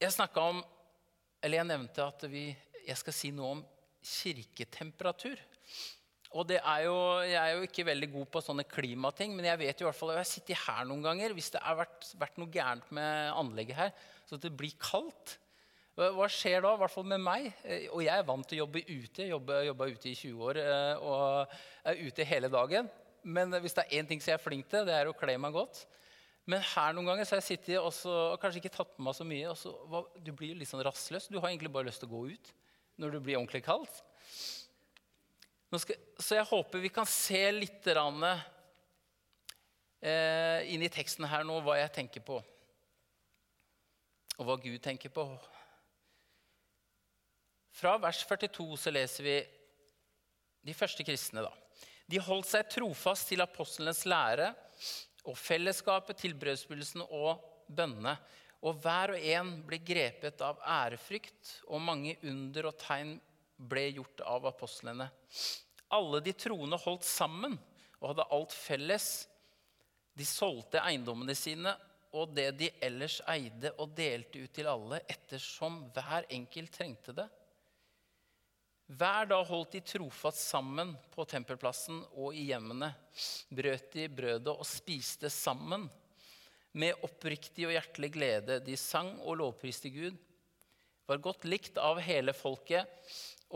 jeg 0.00 0.14
snakka 0.14 0.48
om 0.54 0.64
eller 1.44 1.60
jeg 1.60 1.68
nevnte 1.68 2.06
at 2.08 2.24
vi, 2.32 2.46
jeg 2.86 2.96
skal 2.96 3.16
si 3.16 3.30
noe 3.36 3.58
om 3.58 3.62
kirketemperatur. 4.04 5.40
Og 6.34 6.50
er 6.50 6.80
jo, 6.82 6.96
Jeg 7.22 7.38
er 7.38 7.52
jo 7.54 7.66
ikke 7.68 7.86
veldig 7.86 8.08
god 8.10 8.26
på 8.32 8.42
sånne 8.42 8.64
klimating, 8.66 9.36
men 9.36 9.46
jeg 9.46 9.60
vet 9.60 9.80
jo 9.80 9.86
i 9.86 9.88
hvert 9.90 9.98
fall, 10.00 10.14
jeg 10.16 10.24
har 10.24 10.26
sittet 10.32 10.62
her 10.64 10.88
noen 10.88 11.04
ganger 11.04 11.34
hvis 11.36 11.52
det 11.54 11.62
har 11.62 11.78
vært, 11.78 12.08
vært 12.18 12.40
noe 12.40 12.50
gærent 12.50 12.90
med 12.96 13.30
anlegget 13.38 13.78
her, 13.78 13.92
så 14.26 14.40
det 14.40 14.50
blir 14.56 14.74
kaldt. 14.80 15.36
Hva 15.94 16.26
skjer 16.26 16.64
da? 16.64 16.72
I 16.74 16.80
hvert 16.80 16.90
fall 16.90 17.06
med 17.06 17.22
meg. 17.22 17.52
Og 17.94 18.00
jeg 18.02 18.18
er 18.18 18.26
vant 18.26 18.48
til 18.50 18.58
å 18.58 18.64
jobbe 18.64 18.82
ute. 18.88 19.28
Jeg 19.28 19.30
jobba 19.30 19.86
ute 19.86 20.10
i 20.10 20.16
20 20.18 20.40
år 20.48 20.58
eh, 20.58 21.04
og 21.06 21.52
er 21.86 22.00
ute 22.02 22.26
hele 22.26 22.50
dagen. 22.50 22.88
Men 23.22 23.54
hvis 23.62 23.76
det 23.76 23.84
er 23.84 24.00
én 24.00 24.08
ting 24.08 24.18
som 24.18 24.32
jeg 24.32 24.40
er 24.40 24.42
flink 24.42 24.66
til, 24.72 24.82
det 24.88 24.96
er 24.96 25.06
å 25.06 25.14
kle 25.14 25.36
meg 25.38 25.54
godt. 25.54 25.84
Men 26.50 26.60
her 26.74 26.92
noen 26.92 27.08
ganger 27.08 27.24
så 27.24 27.34
har 27.34 27.40
jeg 27.40 27.54
sittet 27.54 27.78
og, 27.80 27.94
og 28.10 28.36
kanskje 28.42 28.60
ikke 28.60 28.74
tatt 28.74 28.90
på 28.96 29.04
meg 29.04 29.16
så 29.16 29.24
mye. 29.28 29.46
og 29.48 29.56
så, 29.56 29.72
hva, 29.88 30.02
Du 30.20 30.32
blir 30.36 30.58
litt 30.58 30.68
sånn 30.68 30.84
rastløs. 30.84 31.30
Du 31.32 31.38
har 31.38 31.48
egentlig 31.48 31.72
bare 31.72 31.88
lyst 31.88 32.02
til 32.04 32.10
å 32.10 32.16
gå 32.16 32.26
ut 32.34 32.52
når 33.00 33.14
du 33.14 33.20
blir 33.24 33.38
ordentlig 33.38 33.64
kaldt. 33.66 34.02
Skal, 35.74 35.96
så 36.22 36.36
jeg 36.36 36.46
håper 36.46 36.82
vi 36.84 36.92
kan 36.94 37.08
se 37.08 37.40
litt 37.50 37.88
rann, 37.96 38.22
eh, 40.04 40.60
inn 40.70 40.84
i 40.84 40.92
teksten 40.92 41.26
her 41.26 41.42
nå 41.48 41.56
hva 41.64 41.80
jeg 41.80 41.90
tenker 41.96 42.22
på. 42.22 42.36
Og 44.38 44.46
hva 44.46 44.58
Gud 44.60 44.78
tenker 44.84 45.10
på. 45.14 45.24
Fra 47.74 47.96
vers 47.98 48.20
42 48.28 48.68
så 48.84 48.92
leser 48.94 49.26
vi 49.26 49.36
de 50.64 50.76
første 50.76 51.02
kristne, 51.06 51.42
da. 51.42 51.50
De 52.06 52.20
holdt 52.22 52.46
seg 52.50 52.68
trofast 52.70 53.30
til 53.32 53.42
apostlenes 53.42 54.04
lære 54.06 54.52
og 55.24 55.36
fellesskapet, 55.38 56.18
til 56.20 56.36
brødsbyrdelsen 56.38 57.04
og 57.06 57.44
bønnene. 57.68 58.16
Og 58.64 58.80
hver 58.80 59.14
og 59.16 59.28
en 59.34 59.52
ble 59.66 59.78
grepet 59.84 60.40
av 60.44 60.60
ærefrykt, 60.60 61.58
og 61.68 61.82
mange 61.84 62.16
under 62.24 62.70
og 62.70 62.78
tegn 62.80 63.16
ble 63.56 63.88
gjort 63.98 64.24
av 64.28 64.48
apostlene. 64.50 65.08
Alle 65.94 66.20
de 66.24 66.32
troende 66.36 66.78
holdt 66.80 67.06
sammen 67.06 67.58
og 68.00 68.10
hadde 68.10 68.28
alt 68.36 68.54
felles. 68.56 69.08
De 70.16 70.26
solgte 70.28 70.82
eiendommene 70.82 71.36
sine 71.38 71.74
og 72.14 72.30
det 72.34 72.50
de 72.60 72.68
ellers 72.84 73.18
eide, 73.30 73.72
og 73.82 73.94
delte 73.96 74.44
ut 74.44 74.52
til 74.54 74.68
alle 74.70 75.00
ettersom 75.10 75.80
hver 75.94 76.28
enkelt 76.32 76.72
trengte 76.76 77.14
det. 77.16 77.26
Hver 78.84 79.30
dag 79.30 79.46
holdt 79.48 79.72
de 79.72 79.80
trofast 79.80 80.42
sammen 80.44 80.90
på 81.14 81.24
tempelplassen 81.24 82.02
og 82.20 82.34
i 82.36 82.50
hjemmene. 82.50 82.90
Brøt 83.48 83.94
de 83.94 84.10
brødet 84.12 84.52
og 84.52 84.66
spiste 84.68 85.30
sammen 85.32 85.86
med 86.76 87.00
oppriktig 87.06 87.64
og 87.64 87.72
hjertelig 87.72 88.10
glede. 88.12 88.58
De 88.60 88.76
sang 88.76 89.14
og 89.22 89.38
lovpriste 89.40 89.88
Gud. 89.94 90.18
Var 91.08 91.22
godt 91.24 91.48
likt 91.48 91.80
av 91.80 92.00
hele 92.04 92.32
folket, 92.36 92.84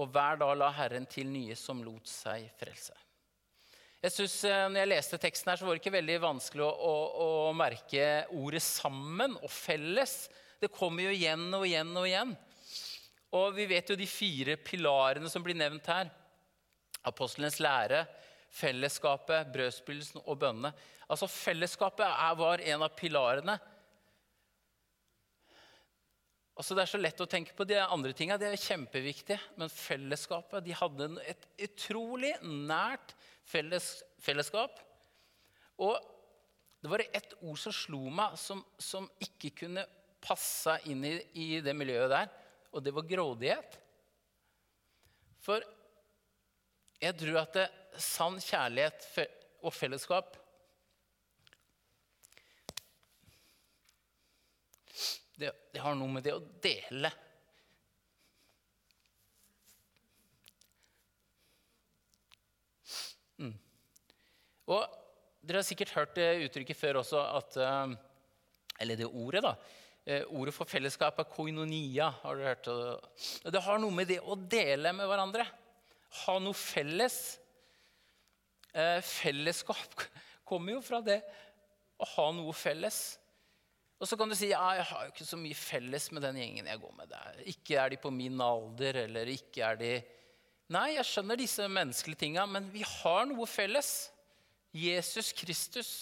og 0.00 0.08
hver 0.12 0.40
dag 0.40 0.54
la 0.56 0.72
Herren 0.72 1.04
til 1.08 1.28
nye 1.32 1.56
som 1.56 1.80
lot 1.84 2.08
seg 2.08 2.48
frelse. 2.60 2.96
Jeg 3.98 4.14
synes, 4.14 4.34
eh, 4.46 4.66
når 4.70 4.80
jeg 4.80 4.92
leste 4.92 5.18
teksten, 5.18 5.50
her, 5.50 5.58
så 5.58 5.66
var 5.66 5.74
det 5.74 5.82
ikke 5.82 5.96
veldig 5.96 6.18
vanskelig 6.22 6.64
å, 6.64 6.68
å, 6.70 6.98
å 7.48 7.54
merke 7.56 8.28
ordet 8.30 8.62
'sammen' 8.62 9.40
og 9.42 9.50
'felles'. 9.50 10.28
Det 10.60 10.70
kommer 10.72 11.08
jo 11.08 11.16
igjen 11.16 11.48
og 11.52 11.66
igjen 11.66 11.96
og 11.96 12.06
igjen. 12.06 12.36
Og 13.36 13.52
vi 13.56 13.66
vet 13.68 13.90
jo 13.90 13.96
de 13.98 14.06
fire 14.08 14.56
pilarene 14.56 15.28
som 15.28 15.44
blir 15.44 15.58
nevnt 15.58 15.88
her. 15.90 16.08
Apostlenes 17.08 17.58
lære, 17.60 18.06
fellesskapet, 18.48 19.50
brødspillelsen 19.52 20.22
og 20.24 20.38
bønnene. 20.40 20.72
Altså 21.08 21.28
Fellesskapet 21.30 22.08
var 22.40 22.62
en 22.64 22.84
av 22.84 22.94
pilarene. 22.96 23.58
Altså 26.58 26.74
Det 26.74 26.82
er 26.82 26.90
så 26.90 26.98
lett 26.98 27.20
å 27.22 27.28
tenke 27.30 27.54
på 27.54 27.64
de 27.68 27.78
andre 27.78 28.12
tinga. 28.12 28.36
de 28.36 28.48
er 28.48 28.56
kjempeviktige. 28.56 29.38
Men 29.56 29.70
fellesskapet 29.70 30.64
De 30.64 30.74
hadde 30.74 31.10
et 31.22 31.46
utrolig 31.68 32.34
nært 32.42 33.14
felles, 33.44 34.02
fellesskap. 34.18 34.80
Og 35.78 35.96
det 36.82 36.90
var 36.90 37.02
ett 37.12 37.34
ord 37.42 37.58
som 37.58 37.74
slo 37.74 38.08
meg, 38.10 38.36
som, 38.38 38.60
som 38.78 39.08
ikke 39.22 39.50
kunne 39.62 39.86
passa 40.22 40.78
inn 40.90 41.04
i, 41.06 41.14
i, 41.34 41.46
det 41.62 41.74
miljøet 41.74 42.10
der, 42.10 42.28
og 42.72 42.84
det 42.84 42.94
var 42.94 43.08
grådighet. 43.08 43.78
For 45.42 45.64
jeg 47.00 47.16
tror 47.20 47.40
at 47.42 47.56
det, 47.56 47.68
sann 47.98 48.36
kjærlighet 48.42 49.06
og 49.66 49.72
fellesskap 49.74 50.36
det, 55.38 55.50
det 55.72 55.82
har 55.82 55.96
noe 55.98 56.12
med 56.12 56.26
det 56.26 56.34
å 56.36 56.44
dele 56.62 57.10
Og 64.68 64.96
Dere 65.48 65.62
har 65.62 65.64
sikkert 65.64 65.94
hørt 65.96 66.16
det 66.18 66.44
uttrykket 66.44 66.76
før 66.76 66.98
også, 67.00 67.20
at, 67.38 67.56
eh, 67.56 67.92
eller 68.84 68.98
det 69.00 69.06
ordet. 69.06 69.40
da, 69.42 69.54
Ordet 70.08 70.54
for 70.56 70.64
fellesskap 70.64 71.18
er 71.20 71.28
koinonia. 71.28 72.08
har 72.22 72.36
du 72.36 72.44
hørt 72.46 72.64
det? 72.64 73.52
Det 73.52 73.60
har 73.60 73.80
noe 73.82 73.92
med 73.92 74.08
det 74.08 74.22
å 74.24 74.36
dele 74.36 74.94
med 74.96 75.08
hverandre. 75.10 75.44
Ha 76.24 76.38
noe 76.40 76.56
felles. 76.56 77.38
Eh, 78.72 79.00
fellesskap 79.04 80.06
kommer 80.48 80.78
jo 80.78 80.82
fra 80.84 81.02
det 81.04 81.20
å 81.98 82.08
ha 82.14 82.28
noe 82.32 82.54
felles. 82.56 83.18
Og 83.98 84.06
så 84.06 84.16
kan 84.16 84.30
du 84.30 84.36
si 84.38 84.52
ja, 84.52 84.62
jeg 84.78 84.86
har 84.92 85.06
jo 85.06 85.12
ikke 85.12 85.26
så 85.26 85.38
mye 85.40 85.58
felles 85.58 86.06
med 86.14 86.22
den 86.22 86.38
gjengen 86.38 86.68
jeg 86.70 86.80
går 86.82 86.94
med. 87.00 87.10
Der. 87.10 87.40
Ikke 87.50 87.80
er 87.82 87.92
de 87.92 87.98
på 88.00 88.12
min 88.14 88.38
alder, 88.40 89.02
eller 89.04 89.34
ikke 89.34 89.72
er 89.72 89.80
de 89.80 89.96
Nei, 90.68 90.98
jeg 90.98 91.08
skjønner 91.08 91.38
disse 91.40 91.64
menneskelige 91.64 92.20
tinga, 92.20 92.42
men 92.44 92.66
vi 92.68 92.82
har 92.84 93.22
noe 93.24 93.46
felles. 93.48 94.10
Jesus 94.76 95.30
Kristus 95.32 95.92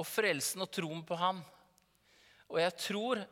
og 0.00 0.06
frelsen 0.08 0.64
og 0.64 0.70
troen 0.72 1.02
på 1.04 1.18
ham. 1.20 1.42
Og 2.48 2.60
jeg 2.62 2.74
tror 2.80 3.22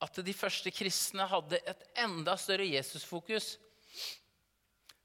at 0.00 0.20
de 0.24 0.34
første 0.36 0.72
kristne 0.72 1.26
hadde 1.28 1.60
et 1.68 1.86
enda 2.04 2.36
større 2.40 2.68
Jesusfokus, 2.68 3.54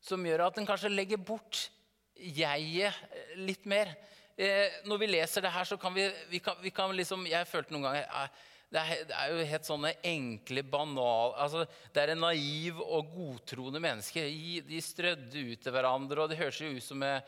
som 0.05 0.23
gjør 0.23 0.47
at 0.47 0.59
en 0.59 0.67
kanskje 0.67 0.91
legger 0.93 1.19
bort 1.19 1.69
jeget 2.15 2.95
litt 3.41 3.65
mer. 3.67 3.91
Eh, 4.37 4.81
når 4.87 4.99
vi 5.01 5.07
leser 5.09 5.43
det 5.43 5.51
her, 5.51 5.67
så 5.67 5.77
kan 5.79 5.95
vi, 5.95 6.05
vi, 6.29 6.41
kan, 6.43 6.57
vi 6.59 6.71
kan 6.75 6.91
liksom 6.91 7.23
Jeg 7.29 7.47
følte 7.47 7.71
noen 7.71 7.85
ganger 7.87 8.03
eh, 8.03 8.41
det 8.75 8.81
er, 8.81 9.03
det 9.07 9.15
er, 9.15 9.29
jo 9.31 9.45
helt 9.47 9.67
sånne 9.67 9.91
enkle, 10.03 10.63
banale 10.67 11.37
altså, 11.39 11.61
Det 11.93 12.01
er 12.01 12.11
en 12.11 12.23
naiv 12.25 12.81
og 12.83 13.13
godtroende 13.13 13.79
mennesker. 13.79 14.27
De 14.67 14.81
strødde 14.83 15.43
ut 15.51 15.61
til 15.63 15.75
hverandre, 15.75 16.23
og 16.23 16.31
det 16.31 16.39
høres 16.41 16.59
jo 16.59 16.73
ut 16.73 16.83
som 16.83 17.05
en, 17.05 17.21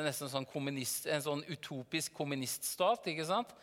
nesten 0.00 0.32
sånn 0.32 0.48
en 0.48 1.24
sånn 1.28 1.44
utopisk 1.46 2.16
kommuniststat. 2.18 3.06
ikke 3.12 3.28
sant? 3.28 3.54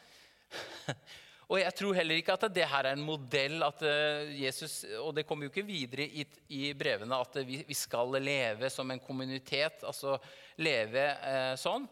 Og 1.45 1.59
jeg 1.61 1.75
tror 1.77 1.97
heller 1.97 2.17
ikke 2.17 2.33
at 2.33 2.47
det 2.53 2.65
her 2.65 2.87
er 2.89 2.97
en 2.97 3.05
modell 3.05 3.61
at 3.65 3.83
eh, 3.85 4.31
Jesus, 4.41 4.79
Og 5.03 5.13
det 5.17 5.25
kommer 5.27 5.45
jo 5.45 5.53
ikke 5.53 5.65
videre 5.67 6.07
i, 6.07 6.25
i 6.57 6.73
brevene 6.77 7.19
at 7.21 7.37
vi, 7.45 7.59
vi, 7.67 7.77
skal 7.77 8.17
leve 8.17 8.69
som 8.73 8.89
en 8.91 9.01
kommunitet. 9.03 9.85
Altså 9.85 10.17
leve 10.65 11.05
eh, 11.13 11.53
sånn. 11.61 11.85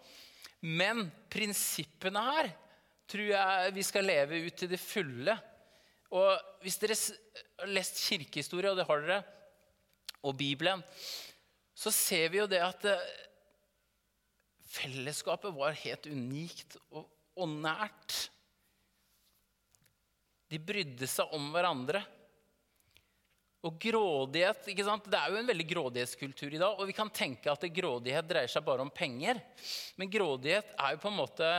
Men 0.63 1.05
prinsippene 1.29 2.23
her 2.31 2.49
tror 3.09 3.29
jeg 3.29 3.75
vi 3.75 3.85
skal 3.85 4.09
leve 4.09 4.41
ut 4.47 4.57
til 4.57 4.71
det 4.71 4.81
fulle. 4.81 5.37
Og 6.13 6.61
hvis 6.63 6.79
dere 6.81 6.97
har 6.97 7.73
lest 7.73 8.01
kirkehistorie, 8.07 8.71
og 8.71 8.79
det 8.79 8.87
har 8.89 9.05
dere, 9.05 9.21
og 10.23 10.37
Bibelen, 10.39 10.81
så 11.75 11.91
ser 11.91 12.29
vi 12.31 12.39
jo 12.39 12.49
det 12.49 12.61
at 12.63 12.85
eh, 12.89 13.09
fellesskapet 14.73 15.53
var 15.53 15.77
helt 15.83 16.07
unikt 16.09 16.77
og, 16.89 17.09
og 17.37 17.49
nært. 17.49 18.29
De 20.53 20.59
brydde 20.61 21.07
seg 21.09 21.31
om 21.33 21.47
hverandre. 21.53 22.03
Og 23.63 23.77
grådighet 23.79 24.67
ikke 24.69 24.83
sant? 24.85 25.05
Det 25.09 25.17
er 25.17 25.31
jo 25.31 25.39
en 25.39 25.47
veldig 25.47 25.65
grådighetskultur 25.69 26.51
i 26.51 26.59
dag. 26.61 26.75
Og 26.77 26.89
vi 26.89 26.95
kan 26.95 27.09
tenke 27.09 27.49
at 27.49 27.63
grådighet 27.73 28.27
dreier 28.27 28.51
seg 28.51 28.65
bare 28.65 28.83
om 28.83 28.91
penger. 28.93 29.39
Men 29.97 30.11
grådighet 30.11 30.75
er 30.75 30.93
jo 30.93 31.01
på 31.01 31.09
en 31.09 31.17
måte 31.17 31.49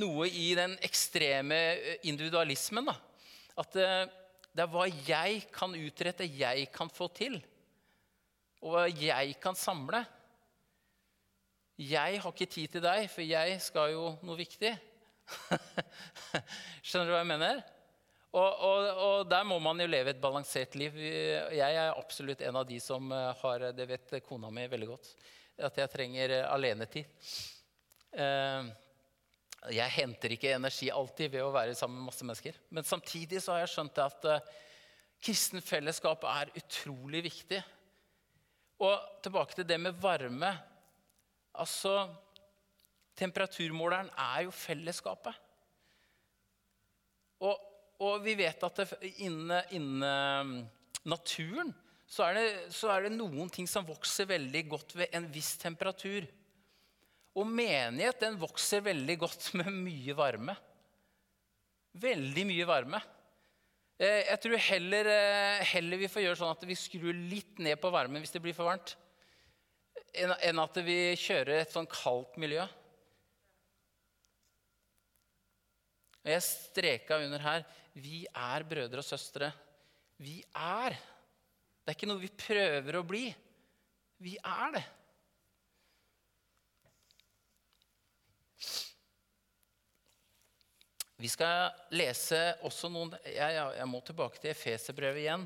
noe 0.00 0.26
i 0.26 0.48
den 0.56 0.74
ekstreme 0.82 1.58
eh, 1.76 1.98
individualismen. 2.08 2.88
Da. 2.88 2.96
At 3.60 3.76
eh, 3.76 4.06
det 4.52 4.64
er 4.64 4.72
hva 4.72 4.86
jeg 4.88 5.44
kan 5.52 5.76
utrette, 5.76 6.26
jeg 6.26 6.66
kan 6.74 6.90
få 6.92 7.10
til. 7.12 7.36
Og 8.64 8.78
hva 8.78 8.88
jeg 8.88 9.36
kan 9.42 9.58
samle. 9.58 10.02
Jeg 11.76 12.18
har 12.24 12.34
ikke 12.34 12.50
tid 12.50 12.74
til 12.74 12.84
deg, 12.84 13.04
for 13.12 13.24
jeg 13.26 13.60
skal 13.64 13.92
jo 13.92 14.08
noe 14.24 14.40
viktig. 14.40 14.72
Skjønner 16.86 17.08
du 17.08 17.14
hva 17.14 17.22
jeg 17.22 17.30
mener? 17.34 17.62
Og, 18.32 18.60
og, 18.64 18.86
og, 18.88 19.16
der 19.28 19.44
må 19.44 19.58
man 19.60 19.80
jo 19.82 19.86
leve 19.90 20.14
et 20.14 20.20
balansert 20.20 20.76
liv. 20.80 20.94
Jeg 20.96 21.76
er 21.76 21.92
absolutt 21.92 22.40
en 22.40 22.56
av 22.62 22.64
de 22.68 22.78
som 22.80 23.12
eh, 23.12 23.42
har 23.42 23.66
Det 23.76 23.86
vet 23.90 24.14
kona 24.24 24.48
mi 24.50 24.64
veldig 24.72 24.88
godt. 24.88 25.10
At 25.68 25.76
jeg 25.82 25.92
trenger 25.92 26.38
alenetid. 26.46 27.28
Eh, 28.16 28.70
jeg 29.76 29.94
henter 29.98 30.32
ikke 30.34 30.56
energi 30.56 30.88
alltid 30.90 31.36
ved 31.36 31.44
å 31.44 31.52
være 31.54 31.76
sammen 31.78 32.00
med 32.00 32.08
masse 32.08 32.24
mennesker. 32.24 32.56
Men 32.72 32.88
samtidig 32.88 33.42
så 33.44 33.52
har 33.54 33.66
jeg 33.66 33.74
skjønt 33.74 34.00
at 34.02 34.26
kristen 35.22 35.62
fellesskap 35.62 36.24
er 36.26 36.50
utrolig 36.58 37.22
viktig. 37.28 37.60
Og 38.82 39.22
tilbake 39.22 39.60
til 39.60 39.68
det 39.68 39.78
med 39.78 40.00
varme. 40.02 40.50
Altså 41.52 42.08
Temperaturmåleren 43.18 44.08
er 44.16 44.46
jo 44.46 44.54
fellesskapet. 44.56 45.36
Og, 47.44 47.58
og 48.02 48.22
vi 48.24 48.34
vet 48.38 48.64
at 48.66 48.82
innen, 49.22 49.60
innen 49.70 50.64
naturen 51.06 51.72
så 52.12 52.26
er, 52.26 52.36
det, 52.36 52.48
så 52.74 52.90
er 52.92 53.06
det 53.06 53.14
noen 53.14 53.48
ting 53.52 53.68
som 53.70 53.86
vokser 53.88 54.28
veldig 54.28 54.62
godt 54.68 54.96
ved 54.98 55.14
en 55.16 55.28
viss 55.32 55.54
temperatur. 55.60 56.26
Og 57.32 57.48
menighet 57.48 58.20
den 58.20 58.36
vokser 58.40 58.84
veldig 58.84 59.16
godt 59.22 59.48
med 59.60 59.70
mye 59.72 60.16
varme. 60.18 60.56
Veldig 62.02 62.44
mye 62.48 62.66
varme. 62.68 63.00
Eh, 63.96 64.26
jeg 64.28 64.42
tror 64.44 64.60
heller, 64.66 65.08
eh, 65.14 65.64
heller, 65.72 66.02
vi 66.02 66.10
får 66.12 66.26
gjøre 66.26 66.40
sånn 66.42 66.52
at 66.52 66.68
vi 66.68 66.76
skrur 66.76 67.16
litt 67.16 67.62
ned 67.64 67.80
på 67.80 67.92
varmen 67.94 68.20
hvis 68.20 68.34
det 68.34 68.42
blir 68.44 68.56
for 68.56 68.68
varmt, 68.68 68.96
enn 70.12 70.60
at 70.60 70.78
vi 70.84 71.14
kjører 71.16 71.62
et 71.62 71.72
sånn 71.72 71.88
kaldt 71.88 72.36
miljø. 72.40 72.66
Og 76.22 76.30
jeg 76.30 76.44
streka 76.46 77.18
under 77.24 77.42
her 77.42 77.64
vi 77.92 78.22
er 78.24 78.64
brødre 78.64 79.02
og 79.02 79.04
søstre. 79.04 79.50
Vi 80.22 80.38
er. 80.56 80.96
Det 81.82 81.92
er 81.92 81.96
ikke 81.98 82.08
noe 82.08 82.22
vi 82.22 82.30
prøver 82.30 82.96
å 82.98 83.04
bli. 83.04 83.26
Vi 84.22 84.36
er 84.38 84.76
det. 84.78 84.84
Vi 91.22 91.30
skal 91.30 91.68
lese 91.94 92.38
også 92.66 92.88
noen 92.90 93.12
Jeg, 93.28 93.54
jeg 93.54 93.86
må 93.86 94.00
tilbake 94.02 94.40
til 94.42 94.50
Efeserbrevet 94.50 95.22
igjen. 95.22 95.44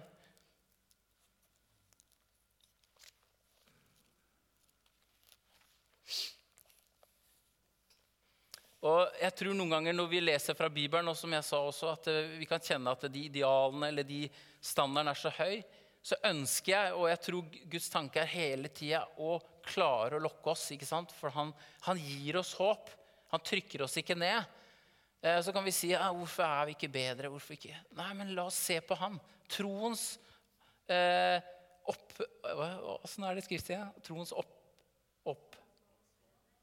Og 8.87 9.17
jeg 9.19 9.35
tror 9.35 9.57
noen 9.57 9.73
ganger 9.73 9.97
når 9.97 10.11
vi 10.11 10.21
leser 10.23 10.57
fra 10.59 10.69
Bibelen, 10.73 11.09
og 11.11 11.17
som 11.19 11.33
jeg 11.35 11.47
sa 11.47 11.59
også, 11.65 11.91
at 11.97 12.11
eh, 12.13 12.37
vi 12.39 12.47
kan 12.49 12.63
kjenne 12.63 12.93
at 12.93 13.07
de 13.11 13.25
idealene 13.29 13.91
eller 13.91 14.07
de 14.07 14.27
standardene 14.61 15.15
er 15.15 15.21
så 15.21 15.33
høy, 15.39 15.57
så 16.07 16.19
ønsker 16.29 16.71
jeg, 16.71 16.93
og 16.95 17.09
jeg 17.11 17.21
tror 17.25 17.57
Guds 17.73 17.89
tanke 17.91 18.21
er 18.23 18.31
hele 18.31 18.71
tida 18.71 19.01
å 19.19 19.41
klare 19.67 20.19
å 20.19 20.23
lokke 20.23 20.53
oss. 20.53 20.69
ikke 20.77 20.87
sant? 20.87 21.15
For 21.17 21.35
han, 21.35 21.51
han, 21.89 21.99
gir 21.99 22.39
oss 22.39 22.53
håp. 22.61 22.93
Han 23.33 23.43
trykker 23.43 23.83
oss 23.89 23.99
ikke 23.99 24.15
ned. 24.19 24.47
Eh, 25.19 25.41
så 25.43 25.55
kan 25.57 25.67
vi 25.67 25.75
si 25.75 25.91
ja, 25.91 26.07
'Hvorfor 26.13 26.47
er 26.47 26.69
vi 26.69 26.77
ikke 26.77 26.93
bedre?' 26.95 27.33
Hvorfor 27.33 27.59
ikke? 27.59 27.75
Nei, 27.99 28.13
men 28.15 28.35
la 28.39 28.47
oss 28.47 28.61
se 28.69 28.79
på 28.81 28.95
han. 29.03 29.19
Troens 29.51 30.13
eh, 30.87 31.43
opp... 31.91 32.21
Åssen 33.03 33.27
er 33.27 33.35
det 33.35 33.47
skriftet? 33.49 33.99
Troens 34.07 34.31
opp, 34.37 34.55
opp 35.27 35.59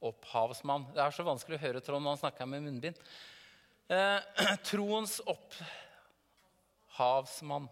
opphavsmann. 0.09 0.85
Det 0.93 1.01
er 1.03 1.11
så 1.15 1.23
vanskelig 1.27 1.57
å 1.57 1.63
høre 1.63 1.81
Trond 1.83 2.03
når 2.03 2.11
han 2.15 2.23
snakker 2.25 2.45
med 2.49 2.63
munnbind. 2.65 2.97
Eh, 3.87 4.19
troens 4.69 5.21
opphavsmann. 6.93 7.67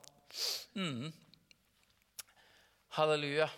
Mm. 0.76 1.12
Halleluja. 2.98 3.50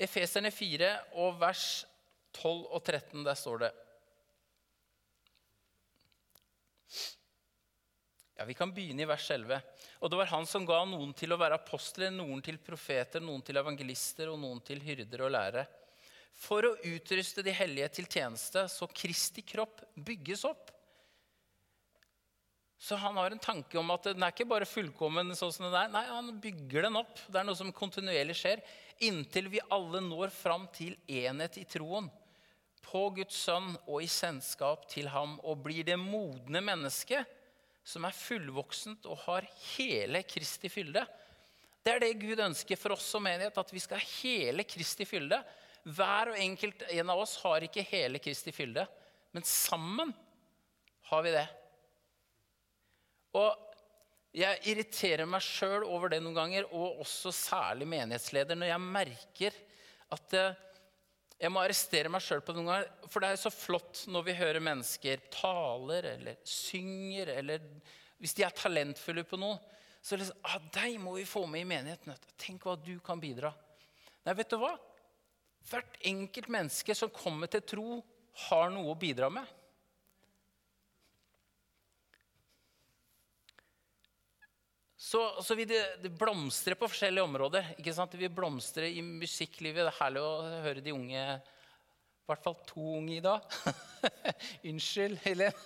Efeserne 0.00 0.50
4 0.54 0.90
og 1.20 1.38
vers 1.40 1.84
12 2.38 2.66
og 2.70 2.82
13, 2.82 3.24
der 3.26 3.36
står 3.38 3.58
det 3.64 3.72
Ja, 8.38 8.46
Vi 8.48 8.54
kan 8.56 8.72
begynne 8.72 9.02
i 9.04 9.08
vers 9.08 9.30
11. 9.30 9.60
Og 10.00 10.08
det 10.08 10.16
var 10.16 10.30
han 10.32 10.46
som 10.48 10.64
ga 10.64 10.84
noen 10.88 11.12
til 11.12 11.32
å 11.34 11.36
være 11.36 11.58
apostler, 11.60 12.10
noen 12.14 12.40
til 12.40 12.56
profeter, 12.64 13.20
noen 13.20 13.42
til 13.44 13.60
evangelister 13.60 14.32
og 14.32 14.38
noen 14.40 14.60
til 14.64 14.80
hyrder 14.80 15.26
og 15.26 15.34
lærere 15.34 15.66
for 16.36 16.66
å 16.66 16.76
utruste 16.88 17.44
de 17.44 17.54
hellige 17.54 17.88
til 17.98 18.08
tjeneste, 18.08 18.66
så 18.70 18.88
Kristi 18.88 19.42
kropp 19.46 19.82
bygges 19.94 20.44
opp. 20.48 20.70
Så 22.80 22.96
han 22.96 23.18
har 23.20 23.34
en 23.34 23.42
tanke 23.42 23.76
om 23.76 23.90
at 23.92 24.06
den 24.08 24.24
er 24.24 24.32
ikke 24.32 24.48
bare 24.48 24.68
fullkommen 24.68 25.34
sånn 25.36 25.52
som 25.52 25.66
den 25.66 25.76
er. 25.76 25.90
Nei, 25.92 26.06
han 26.08 26.30
bygger 26.40 26.86
den 26.86 26.96
opp. 26.96 27.18
Det 27.28 27.36
er 27.36 27.44
noe 27.44 27.58
som 27.58 27.74
kontinuerlig 27.76 28.38
skjer. 28.40 28.62
Inntil 29.04 29.50
vi 29.52 29.60
alle 29.68 30.00
når 30.00 30.32
fram 30.32 30.64
til 30.72 30.96
enhet 31.04 31.58
i 31.60 31.66
troen. 31.68 32.08
På 32.80 33.10
Guds 33.12 33.36
sønn 33.36 33.74
og 33.84 34.00
i 34.00 34.08
kjennskap 34.08 34.88
til 34.88 35.10
ham. 35.12 35.36
Og 35.44 35.60
blir 35.66 35.84
det 35.84 35.98
modne 36.00 36.64
mennesket 36.64 37.36
som 37.84 38.08
er 38.08 38.16
fullvoksent 38.16 39.04
og 39.12 39.26
har 39.26 39.44
hele 39.74 40.24
Kristi 40.24 40.72
fylde. 40.72 41.04
Det 41.84 41.92
er 41.92 42.00
det 42.00 42.14
Gud 42.20 42.40
ønsker 42.44 42.80
for 42.80 42.96
oss 42.96 43.06
som 43.12 43.24
menighet, 43.24 43.56
at 43.56 43.72
vi 43.72 43.80
skal 43.80 44.00
ha 44.00 44.08
hele 44.22 44.64
Kristi 44.68 45.04
fylde. 45.08 45.40
Hver 45.90 46.32
og 46.32 46.38
enkelt 46.38 46.84
en 46.90 47.12
av 47.12 47.22
oss 47.22 47.36
har 47.42 47.64
ikke 47.66 47.86
hele 47.88 48.20
Kristi 48.22 48.52
fylde, 48.54 48.84
men 49.34 49.46
sammen 49.46 50.12
har 51.10 51.24
vi 51.26 51.34
det. 51.34 51.46
Og 53.38 53.70
jeg 54.36 54.60
irriterer 54.70 55.26
meg 55.26 55.42
sjøl 55.42 55.84
over 55.86 56.12
det 56.12 56.20
noen 56.22 56.36
ganger, 56.36 56.68
og 56.70 57.02
også 57.02 57.32
særlig 57.34 57.88
menighetsleder, 57.90 58.58
når 58.58 58.70
jeg 58.70 58.84
merker 58.84 59.56
at 60.14 60.36
eh, 60.38 60.58
jeg 61.40 61.52
må 61.54 61.62
arrestere 61.62 62.10
meg 62.12 62.22
sjøl 62.22 62.42
på 62.44 62.52
det 62.52 62.60
noen 62.60 62.70
ganger. 62.70 63.08
For 63.08 63.22
det 63.22 63.32
er 63.32 63.40
så 63.40 63.52
flott 63.54 64.04
når 64.12 64.26
vi 64.28 64.36
hører 64.38 64.62
mennesker 64.62 65.22
taler 65.32 66.12
eller 66.12 66.38
synger, 66.46 67.32
eller 67.40 67.64
hvis 68.20 68.36
de 68.36 68.44
er 68.44 68.54
talentfulle 68.54 69.24
på 69.26 69.38
noe. 69.40 69.56
Så 70.04 70.18
liksom, 70.20 70.36
ah, 70.46 70.60
deg 70.72 70.98
må 71.00 71.14
vi 71.16 71.26
få 71.28 71.46
med 71.48 71.64
i 71.64 71.68
menigheten. 71.68 72.14
Tenk 72.40 72.64
hva 72.68 72.76
du 72.78 72.94
kan 73.04 73.20
bidra. 73.20 73.50
Nei, 74.26 74.36
vet 74.36 74.52
du 74.52 74.58
hva? 74.60 74.74
Hvert 75.68 75.98
enkelt 76.06 76.48
menneske 76.50 76.94
som 76.96 77.12
kommer 77.12 77.50
til 77.50 77.64
tro, 77.66 77.88
har 78.48 78.70
noe 78.72 78.94
å 78.94 78.98
bidra 78.98 79.28
med. 79.32 79.44
Så, 85.10 85.20
så 85.42 85.56
vil 85.58 85.66
det, 85.66 85.80
det 86.04 86.12
blomstre 86.14 86.76
på 86.78 86.86
forskjellige 86.86 87.26
områder. 87.26 87.72
ikke 87.80 87.94
sant? 87.96 88.12
Det 88.12 88.20
vil 88.20 88.30
blomstre 88.30 88.86
i 88.86 89.00
musikklivet. 89.02 89.82
Det 89.82 89.90
er 89.90 89.98
herlig 89.98 90.22
å 90.22 90.60
høre 90.66 90.84
de 90.84 90.92
unge 90.94 91.18
I 91.18 92.30
hvert 92.30 92.44
fall 92.44 92.54
to 92.68 92.84
unge 93.00 93.16
i 93.16 93.24
dag. 93.24 93.56
Unnskyld, 94.70 95.18
Helen. 95.24 95.56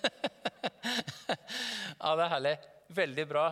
ja, 1.29 2.15
det 2.15 2.25
er 2.25 2.33
herlig. 2.33 2.55
Veldig 2.97 3.27
bra. 3.35 3.45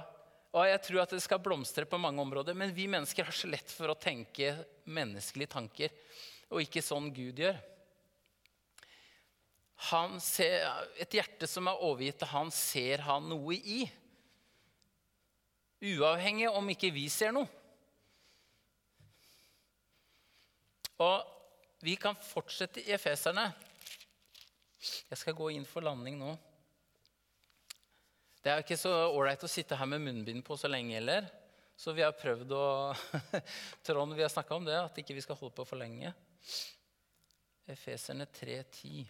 Og 0.53 0.69
jeg 0.71 0.81
tror 0.87 1.03
at 1.03 1.13
det 1.13 1.21
skal 1.25 1.43
blomstre 1.45 1.85
på 1.89 2.01
mange 2.01 2.25
områder. 2.25 2.57
Men 2.57 2.73
vi 2.73 2.89
mennesker 2.89 3.29
har 3.29 3.37
så 3.37 3.51
lett 3.53 3.75
for 3.75 3.93
å 3.93 3.99
tenke 3.99 4.55
menneskelige 4.89 5.53
tanker 5.59 5.93
og 6.53 6.63
ikke 6.63 6.85
sånn 6.85 7.09
Gud 7.15 7.41
gjør. 7.43 7.59
Ser, 10.23 10.69
et 11.03 11.17
hjerte 11.17 11.49
som 11.51 11.67
er 11.67 11.81
overgitt 11.83 12.21
til 12.23 12.31
han, 12.31 12.53
ser 12.55 13.03
han 13.09 13.27
noe 13.33 13.57
i. 13.57 13.81
Uavhengig 15.83 16.47
om 16.53 16.71
ikke 16.71 16.93
vi 16.95 17.09
ser 17.11 17.35
noe. 17.35 17.49
Og 21.03 21.83
vi 21.83 21.97
kan 21.99 22.15
fortsette 22.15 22.85
i 22.85 22.95
Efeserne. 22.95 23.49
Jeg 25.11 25.19
skal 25.19 25.35
gå 25.35 25.51
inn 25.57 25.67
for 25.67 25.83
landing 25.83 26.21
nå. 26.21 26.37
Det 28.43 28.51
er 28.51 28.63
ikke 28.63 28.79
så 28.79 28.91
ålreit 29.09 29.43
å 29.43 29.51
sitte 29.51 29.79
her 29.79 29.89
med 29.91 30.03
munnbind 30.03 30.43
på 30.47 30.57
så 30.59 30.71
lenge 30.71 30.95
heller. 30.97 31.27
Så 31.79 31.95
vi 31.95 32.05
har 32.05 32.15
prøvd 32.15 32.55
å 32.55 32.67
Trond, 33.87 34.15
vi 34.15 34.23
har 34.23 34.31
snakka 34.31 34.55
om 34.55 34.67
det, 34.67 34.79
at 34.79 34.99
ikke 34.99 35.17
vi 35.17 35.25
skal 35.25 35.39
holde 35.39 35.55
på 35.57 35.67
for 35.67 35.81
lenge. 35.81 36.13
Efeserne 37.73 38.27
3,10. 38.27 39.07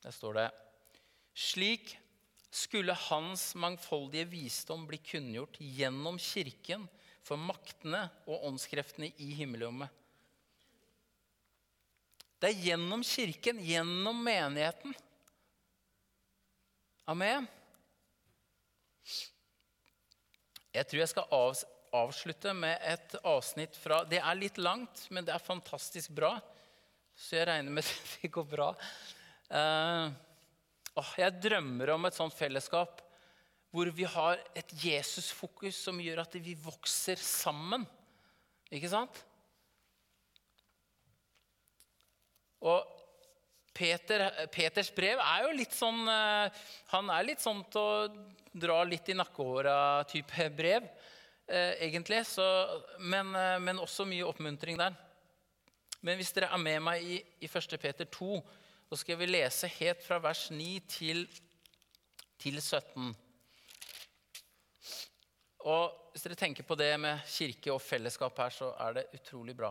Der 0.00 0.14
står 0.14 0.38
det 0.38 0.48
Slik 1.34 1.94
skulle 2.50 2.94
hans 3.08 3.54
mangfoldige 3.54 4.26
visdom 4.30 4.86
bli 4.88 4.98
kunngjort 4.98 5.60
gjennom 5.62 6.18
Kirken 6.18 6.88
for 7.22 7.38
maktene 7.38 8.02
og 8.26 8.48
åndskreftene 8.48 9.12
i 9.22 9.30
himmelrommet. 9.38 9.88
Det 12.40 12.50
er 12.50 12.62
gjennom 12.70 13.04
Kirken, 13.04 13.60
gjennom 13.62 14.22
menigheten. 14.24 14.94
Amen. 17.10 17.46
Jeg 20.70 20.86
tror 20.86 21.02
jeg 21.02 21.12
skal 21.12 21.34
avslutte 21.96 22.52
med 22.54 22.78
et 22.86 23.14
avsnitt 23.26 23.76
fra 23.78 24.02
Det 24.08 24.20
er 24.20 24.38
litt 24.38 24.58
langt, 24.58 25.06
men 25.10 25.26
det 25.26 25.34
er 25.34 25.42
fantastisk 25.42 26.12
bra. 26.16 26.34
Så 27.16 27.36
jeg 27.38 27.48
regner 27.50 27.74
med 27.74 27.86
at 27.90 28.16
det 28.22 28.32
går 28.34 28.48
bra. 28.50 28.72
Åh, 29.50 31.14
jeg 31.18 31.40
drømmer 31.42 31.94
om 31.96 32.06
et 32.06 32.18
sånt 32.18 32.36
fellesskap 32.36 33.02
hvor 33.70 33.86
vi 33.94 34.02
har 34.02 34.40
et 34.58 34.72
Jesus-fokus 34.82 35.76
som 35.86 35.98
gjør 36.02 36.24
at 36.24 36.32
vi 36.42 36.56
vokser 36.58 37.20
sammen. 37.22 37.84
Ikke 38.70 38.90
sant? 38.90 39.20
Og 42.66 42.82
Peter, 43.72 44.26
Peters 44.52 44.90
brev 44.92 45.22
er 45.22 45.46
jo 45.46 45.52
litt 45.56 45.72
sånn 45.72 46.02
uh, 46.04 46.50
Han 46.90 47.08
er 47.14 47.28
litt 47.30 47.40
sånn 47.40 47.62
til 47.72 47.80
å 47.80 48.08
dra 48.50 48.80
litt 48.84 49.08
i 49.08 49.16
nakkehåra-type 49.16 50.48
brev, 50.58 50.88
egentlig. 51.50 52.22
Så, 52.30 52.44
men, 53.02 53.32
men 53.64 53.82
også 53.82 54.06
mye 54.08 54.26
oppmuntring 54.26 54.78
der. 54.80 54.94
Men 56.00 56.16
hvis 56.16 56.32
dere 56.32 56.48
er 56.48 56.60
med 56.62 56.80
meg 56.84 57.04
i, 57.04 57.18
i 57.44 57.48
1. 57.48 57.76
Peter 57.80 58.08
2, 58.08 58.38
så 58.90 58.98
skal 59.02 59.18
vi 59.20 59.28
lese 59.28 59.68
helt 59.76 60.00
fra 60.02 60.18
vers 60.22 60.48
9 60.50 60.68
til, 60.90 61.26
til 62.40 62.60
17. 62.60 63.10
Og 65.70 65.96
Hvis 66.10 66.24
dere 66.26 66.38
tenker 66.40 66.66
på 66.66 66.74
det 66.74 66.88
med 66.98 67.20
kirke 67.30 67.70
og 67.70 67.82
fellesskap 67.84 68.38
her, 68.42 68.50
så 68.50 68.72
er 68.82 68.96
det 68.96 69.10
utrolig 69.14 69.54
bra. 69.54 69.68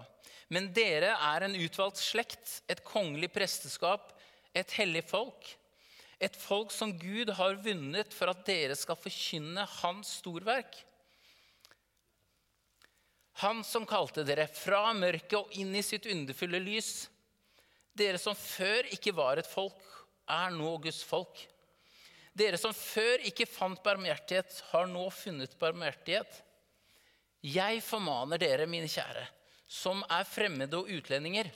Men 0.47 0.69
dere 0.71 1.09
er 1.11 1.43
en 1.43 1.57
utvalgt 1.59 1.99
slekt, 1.99 2.61
et 2.71 2.79
kongelig 2.87 3.27
presteskap, 3.35 4.13
et 4.55 4.71
hellig 4.77 5.03
folk. 5.09 5.49
Et 6.23 6.35
folk 6.39 6.71
som 6.71 6.93
Gud 6.95 7.33
har 7.35 7.59
vunnet 7.59 8.15
for 8.15 8.31
at 8.31 8.45
dere 8.47 8.77
skal 8.79 8.95
forkynne 8.99 9.65
Hans 9.81 10.15
storverk. 10.21 10.79
Han 13.39 13.63
som 13.63 13.85
kalte 13.87 14.25
dere 14.27 14.49
fra 14.51 14.89
mørket 14.97 15.37
og 15.37 15.53
inn 15.61 15.71
i 15.77 15.83
sitt 15.85 16.09
underfulle 16.11 16.59
lys. 16.59 17.07
Dere 17.95 18.19
som 18.19 18.35
før 18.35 18.89
ikke 18.91 19.13
var 19.15 19.39
et 19.39 19.47
folk, 19.47 19.79
er 20.29 20.51
nå 20.53 20.73
Guds 20.83 20.99
folk. 21.07 21.39
Dere 22.35 22.59
som 22.59 22.75
før 22.75 23.23
ikke 23.27 23.47
fant 23.49 23.81
barmhjertighet, 23.83 24.59
har 24.71 24.87
nå 24.91 25.07
funnet 25.11 25.55
barmhjertighet. 25.59 26.41
Jeg 27.39 27.79
formaner 27.83 28.39
dere, 28.41 28.67
mine 28.67 28.89
kjære, 28.91 29.23
som 29.67 30.03
er 30.11 30.27
fremmede 30.27 30.75
og 30.75 30.91
utlendinger. 30.91 31.47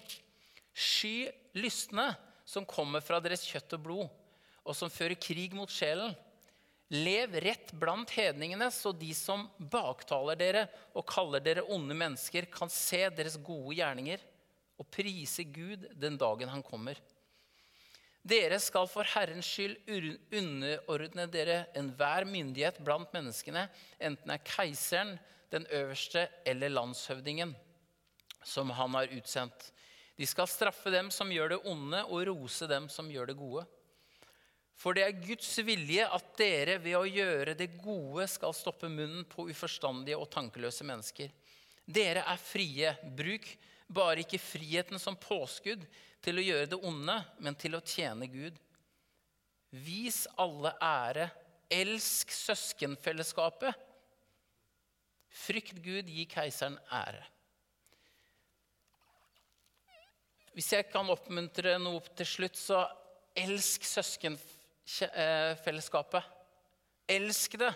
Sky 0.73 1.27
lystne 1.59 2.13
som 2.47 2.67
kommer 2.67 3.03
fra 3.03 3.19
deres 3.23 3.43
kjøtt 3.47 3.75
og 3.75 3.83
blod, 3.83 4.07
og 4.63 4.75
som 4.77 4.91
fører 4.91 5.19
krig 5.19 5.51
mot 5.55 5.71
sjelen. 5.71 6.15
Lev 6.93 7.33
rett 7.41 7.71
blant 7.73 8.11
hedningene, 8.13 8.67
så 8.71 8.91
de 8.93 9.09
som 9.17 9.47
baktaler 9.57 10.37
dere 10.37 10.67
og 10.93 11.07
kaller 11.09 11.41
dere 11.41 11.65
onde 11.73 11.95
mennesker, 11.97 12.45
kan 12.53 12.69
se 12.69 13.07
deres 13.09 13.39
gode 13.41 13.79
gjerninger 13.79 14.21
og 14.77 14.89
prise 14.93 15.45
Gud 15.49 15.87
den 15.97 16.19
dagen 16.21 16.51
han 16.53 16.61
kommer. 16.65 16.99
Dere 18.23 18.59
skal 18.63 18.85
for 18.87 19.07
Herrens 19.09 19.49
skyld 19.49 19.81
underordne 20.37 21.25
dere 21.27 21.63
enhver 21.75 22.23
myndighet 22.29 22.77
blant 22.85 23.11
menneskene, 23.15 23.65
enten 23.99 24.31
er 24.31 24.45
keiseren, 24.47 25.17
den 25.53 25.65
øverste 25.69 26.27
eller 26.49 26.71
landshøvdingen, 26.71 27.51
som 28.45 28.71
han 28.73 28.95
har 28.95 29.11
utsendt. 29.17 29.67
De 30.17 30.25
skal 30.29 30.49
straffe 30.49 30.93
dem 30.93 31.11
som 31.13 31.29
gjør 31.33 31.55
det 31.55 31.59
onde, 31.69 31.99
og 32.05 32.25
rose 32.29 32.69
dem 32.69 32.87
som 32.89 33.09
gjør 33.11 33.29
det 33.29 33.37
gode. 33.37 33.65
For 34.79 34.95
det 34.97 35.05
er 35.05 35.21
Guds 35.21 35.51
vilje 35.63 36.05
at 36.11 36.31
dere 36.39 36.79
ved 36.81 36.97
å 36.97 37.05
gjøre 37.07 37.55
det 37.57 37.69
gode 37.79 38.25
skal 38.31 38.55
stoppe 38.57 38.89
munnen 38.91 39.25
på 39.29 39.45
uforstandige 39.51 40.19
og 40.19 40.31
tankeløse 40.33 40.85
mennesker. 40.87 41.31
Dere 41.85 42.25
er 42.27 42.41
frie. 42.41 42.95
Bruk 43.15 43.47
bare 43.87 44.23
ikke 44.23 44.41
friheten 44.41 44.99
som 44.99 45.19
påskudd 45.19 45.85
til 46.23 46.39
å 46.39 46.45
gjøre 46.45 46.71
det 46.73 46.79
onde, 46.87 47.17
men 47.43 47.57
til 47.59 47.77
å 47.77 47.83
tjene 47.85 48.27
Gud. 48.31 48.57
Vis 49.71 50.23
alle 50.39 50.73
ære. 50.81 51.29
Elsk 51.73 52.31
søskenfellesskapet. 52.35 53.77
Frykt 55.33 55.79
Gud, 55.81 56.09
gi 56.09 56.27
keiseren 56.29 56.75
ære. 56.93 57.23
Hvis 60.53 60.69
jeg 60.75 60.85
kan 60.91 61.07
oppmuntre 61.09 61.79
noe 61.81 62.03
til 62.13 62.29
slutt, 62.29 62.59
så 62.59 62.83
elsk 63.33 63.87
søskenfellesskapet. 63.89 64.59
Elsk 67.09 67.57
det. 67.61 67.71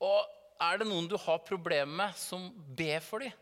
Og 0.00 0.18
er 0.60 0.80
det 0.80 0.88
noen 0.88 1.08
du 1.08 1.16
har 1.20 1.44
problemer 1.44 1.92
med, 2.02 2.16
som 2.16 2.48
ber 2.76 3.00
for 3.04 3.24
dem. 3.24 3.32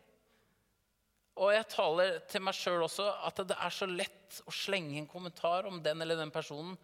Og 1.38 1.52
jeg 1.54 1.68
taler 1.70 2.18
til 2.26 2.42
meg 2.42 2.56
sjøl 2.58 2.82
også 2.82 3.06
at 3.28 3.42
det 3.46 3.54
er 3.54 3.74
så 3.74 3.86
lett 3.86 4.40
å 4.42 4.54
slenge 4.54 4.98
en 4.98 5.10
kommentar 5.10 5.68
om 5.70 5.78
den 5.82 6.02
eller 6.02 6.18
den 6.18 6.34
personen. 6.34 6.74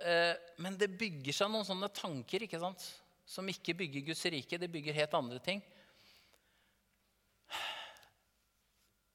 Eh, 0.00 0.32
men 0.64 0.78
det 0.80 0.94
bygger 0.96 1.36
seg 1.36 1.52
noen 1.52 1.68
sånne 1.68 1.92
tanker 1.92 2.46
ikke 2.46 2.62
sant? 2.62 2.86
som 3.26 3.48
ikke 3.48 3.74
bygger 3.78 4.04
Guds 4.10 4.24
rike. 4.28 4.58
Det 4.60 4.70
bygger 4.70 4.96
helt 4.98 5.14
andre 5.16 5.40
ting. 5.42 5.62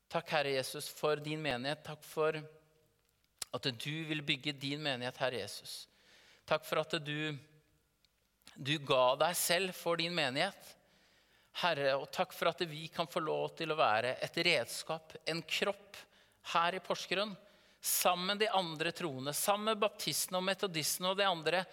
Takk, 0.10 0.32
Herre 0.34 0.56
Jesus, 0.56 0.90
for 0.90 1.22
din 1.22 1.42
menighet. 1.42 1.84
Takk 1.86 2.02
for 2.06 2.40
at 3.56 3.70
du 3.82 4.04
vil 4.10 4.22
bygge 4.26 4.54
din 4.54 4.82
menighet, 4.84 5.18
Herre 5.18 5.42
Jesus. 5.42 5.88
Takk 6.50 6.66
for 6.66 6.82
at 6.82 6.96
du, 7.06 7.34
du 8.56 8.76
ga 8.86 9.16
deg 9.24 9.38
selv 9.38 9.76
for 9.78 10.00
din 10.02 10.14
menighet. 10.16 10.76
Herre, 11.60 11.96
og 11.98 12.08
takk 12.14 12.34
for 12.36 12.52
at 12.52 12.62
vi 12.70 12.88
kan 12.94 13.10
få 13.10 13.22
lov 13.24 13.52
til 13.58 13.74
å 13.74 13.80
være 13.80 14.16
et 14.24 14.38
redskap, 14.46 15.18
en 15.26 15.42
kropp, 15.44 15.98
her 16.54 16.78
i 16.78 16.82
Porsgrunn. 16.82 17.36
Sammen 17.82 18.34
med 18.34 18.42
de 18.44 18.50
andre 18.52 18.92
troende, 18.96 19.34
sammen 19.36 19.72
med 19.72 19.80
baptistene 19.80 20.40
og 20.40 20.48
metodistene 20.48 21.12
og 21.12 21.20
de 21.20 21.28
andre 21.28 21.64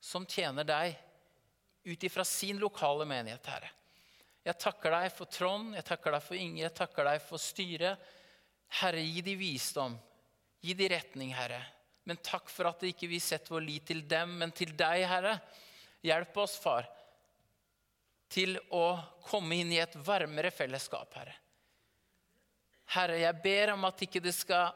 som 0.00 0.24
tjener 0.28 0.64
deg 0.64 0.94
ut 1.88 2.04
ifra 2.04 2.24
sin 2.24 2.60
lokale 2.60 3.04
menighet, 3.08 3.50
Herre. 3.50 3.70
Jeg 4.46 4.56
takker 4.62 4.94
deg 4.94 5.10
for 5.12 5.28
Trond, 5.28 5.74
jeg 5.76 5.84
takker 5.84 6.14
deg 6.14 6.24
for 6.24 6.38
Inge, 6.38 6.62
jeg 6.62 6.74
takker 6.76 7.08
deg 7.10 7.20
for 7.24 7.42
styret. 7.42 8.06
Herre, 8.80 9.02
gi 9.04 9.24
de 9.24 9.34
visdom, 9.36 9.96
gi 10.60 10.74
de 10.74 10.88
retning, 10.92 11.32
Herre. 11.36 11.60
Men 12.08 12.20
takk 12.24 12.48
for 12.50 12.70
at 12.70 12.84
ikke 12.88 13.08
vi 13.10 13.20
setter 13.20 13.54
vår 13.54 13.66
lit 13.66 13.88
til 13.90 14.04
dem, 14.08 14.38
men 14.40 14.54
til 14.56 14.72
deg, 14.76 15.04
Herre. 15.10 15.36
Hjelp 16.04 16.36
oss, 16.40 16.56
far 16.62 16.88
til 18.28 18.58
å 18.76 18.98
komme 19.24 19.56
inn 19.56 19.72
i 19.72 19.80
et 19.80 19.96
varmere 20.04 20.52
fellesskap, 20.52 21.16
Herre. 21.16 21.34
Herre, 22.94 23.18
jeg 23.20 23.40
ber 23.44 23.74
om 23.74 23.84
at 23.88 24.04
ikke 24.04 24.22
det 24.24 24.34
skal 24.36 24.72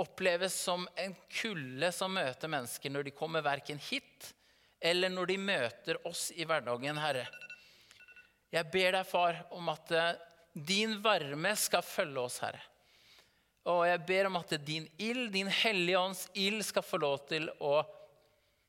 oppleves 0.00 0.54
som 0.60 0.84
en 1.00 1.14
kulde 1.32 1.88
som 1.92 2.12
møter 2.12 2.52
mennesker 2.52 2.92
når 2.92 3.08
de 3.08 3.16
kommer 3.16 3.44
verken 3.44 3.80
hit 3.80 4.32
eller 4.80 5.12
når 5.12 5.32
de 5.32 5.36
møter 5.40 6.00
oss 6.08 6.28
i 6.36 6.44
hverdagen, 6.48 7.00
Herre. 7.00 7.24
Jeg 8.52 8.68
ber 8.72 8.92
deg, 8.98 9.08
far, 9.08 9.40
om 9.56 9.68
at 9.72 9.92
eh, 9.96 10.18
din 10.52 10.98
varme 11.04 11.52
skal 11.58 11.84
følge 11.84 12.22
oss, 12.28 12.38
Herre. 12.44 12.60
Og 13.66 13.82
jeg 13.88 14.02
ber 14.06 14.28
om 14.28 14.36
at 14.38 14.52
din 14.62 14.86
ild, 15.02 15.30
din 15.34 15.50
Hellige 15.50 15.98
Ånds 15.98 16.26
ild, 16.38 16.62
skal 16.64 16.84
få 16.86 17.00
lov 17.02 17.24
til 17.26 17.48
å 17.58 17.80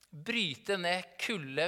bryte 0.09 0.77
ned 0.79 1.17
kulde 1.21 1.67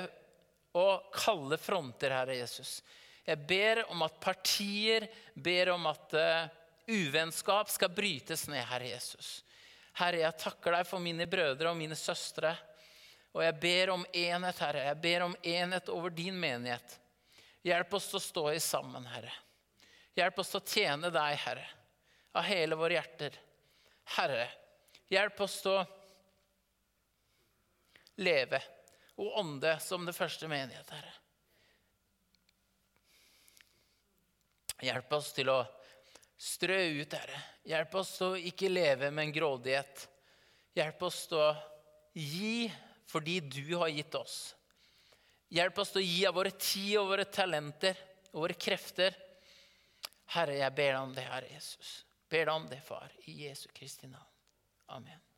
og 0.80 1.12
kalde 1.14 1.60
fronter, 1.62 2.14
Herre 2.14 2.40
Jesus. 2.40 2.80
Jeg 3.26 3.38
ber 3.46 3.84
om 3.94 4.02
at 4.06 4.18
partier, 4.22 5.06
ber 5.34 5.76
om 5.76 5.86
at 5.92 6.16
uh, 6.18 6.48
uvennskap 6.90 7.70
skal 7.70 7.94
brytes 7.94 8.48
ned, 8.50 8.64
Herre 8.66 8.96
Jesus. 8.96 9.44
Herre, 10.00 10.24
jeg 10.24 10.42
takker 10.42 10.80
deg 10.80 10.88
for 10.90 11.04
mine 11.04 11.28
brødre 11.30 11.70
og 11.70 11.78
mine 11.78 11.98
søstre. 11.98 12.56
Og 13.36 13.44
jeg 13.46 13.58
ber 13.62 13.94
om 13.94 14.06
enhet, 14.10 14.64
Herre. 14.64 14.88
Jeg 14.90 15.02
ber 15.04 15.28
om 15.28 15.36
enhet 15.44 15.92
over 15.94 16.14
din 16.14 16.38
menighet. 16.40 16.98
Hjelp 17.66 17.94
oss 17.94 18.08
til 18.10 18.18
å 18.18 18.24
stå 18.24 18.46
i 18.56 18.62
sammen, 18.64 19.06
Herre. 19.12 19.36
Hjelp 20.18 20.42
oss 20.42 20.54
til 20.56 20.62
å 20.62 20.70
tjene 20.74 21.12
deg, 21.14 21.38
Herre, 21.44 21.68
av 22.32 22.44
hele 22.48 22.76
våre 22.76 22.98
hjerter. 22.98 23.38
Herre, 24.18 24.50
hjelp 25.10 25.42
oss 25.46 25.62
til 25.64 25.78
å 25.78 25.86
leve 28.20 28.60
og 29.20 29.40
ånde 29.42 29.74
som 29.84 30.06
det 30.08 30.16
første 30.16 30.48
menighet, 30.52 30.90
Herre. 30.96 31.16
Hjelp 34.80 35.14
oss 35.18 35.34
til 35.36 35.50
å 35.52 35.60
strø 36.40 36.80
ut, 37.02 37.14
Herre. 37.14 37.42
Hjelp 37.68 37.98
oss 38.00 38.14
til 38.18 38.32
å 38.32 38.44
ikke 38.52 38.72
leve 38.72 39.10
med 39.12 39.28
en 39.28 39.36
grådighet. 39.36 40.06
Hjelp 40.78 41.04
oss 41.10 41.26
til 41.28 41.42
å 41.44 41.50
gi 42.16 42.70
fordi 43.10 43.40
du 43.44 43.76
har 43.76 43.92
gitt 43.92 44.16
oss. 44.16 44.38
Hjelp 45.50 45.82
oss 45.82 45.92
til 45.92 46.04
å 46.04 46.06
gi 46.06 46.20
av 46.30 46.38
våre 46.38 46.54
tid 46.54 46.94
og 47.02 47.10
våre 47.12 47.26
talenter 47.26 47.98
og 48.32 48.46
våre 48.46 48.56
krefter. 48.56 49.16
Herre, 50.30 50.60
jeg 50.62 50.76
ber 50.78 50.94
deg 50.94 51.02
om 51.02 51.16
det, 51.18 51.26
Herre 51.26 51.50
Jesus. 51.52 51.94
Ber 52.30 52.46
deg 52.46 52.54
om 52.54 52.68
det, 52.70 52.82
Far, 52.86 53.12
i 53.26 53.40
Jesu 53.46 53.70
Kristi 53.74 54.08
navn. 54.08 54.34
Amen. 54.86 55.29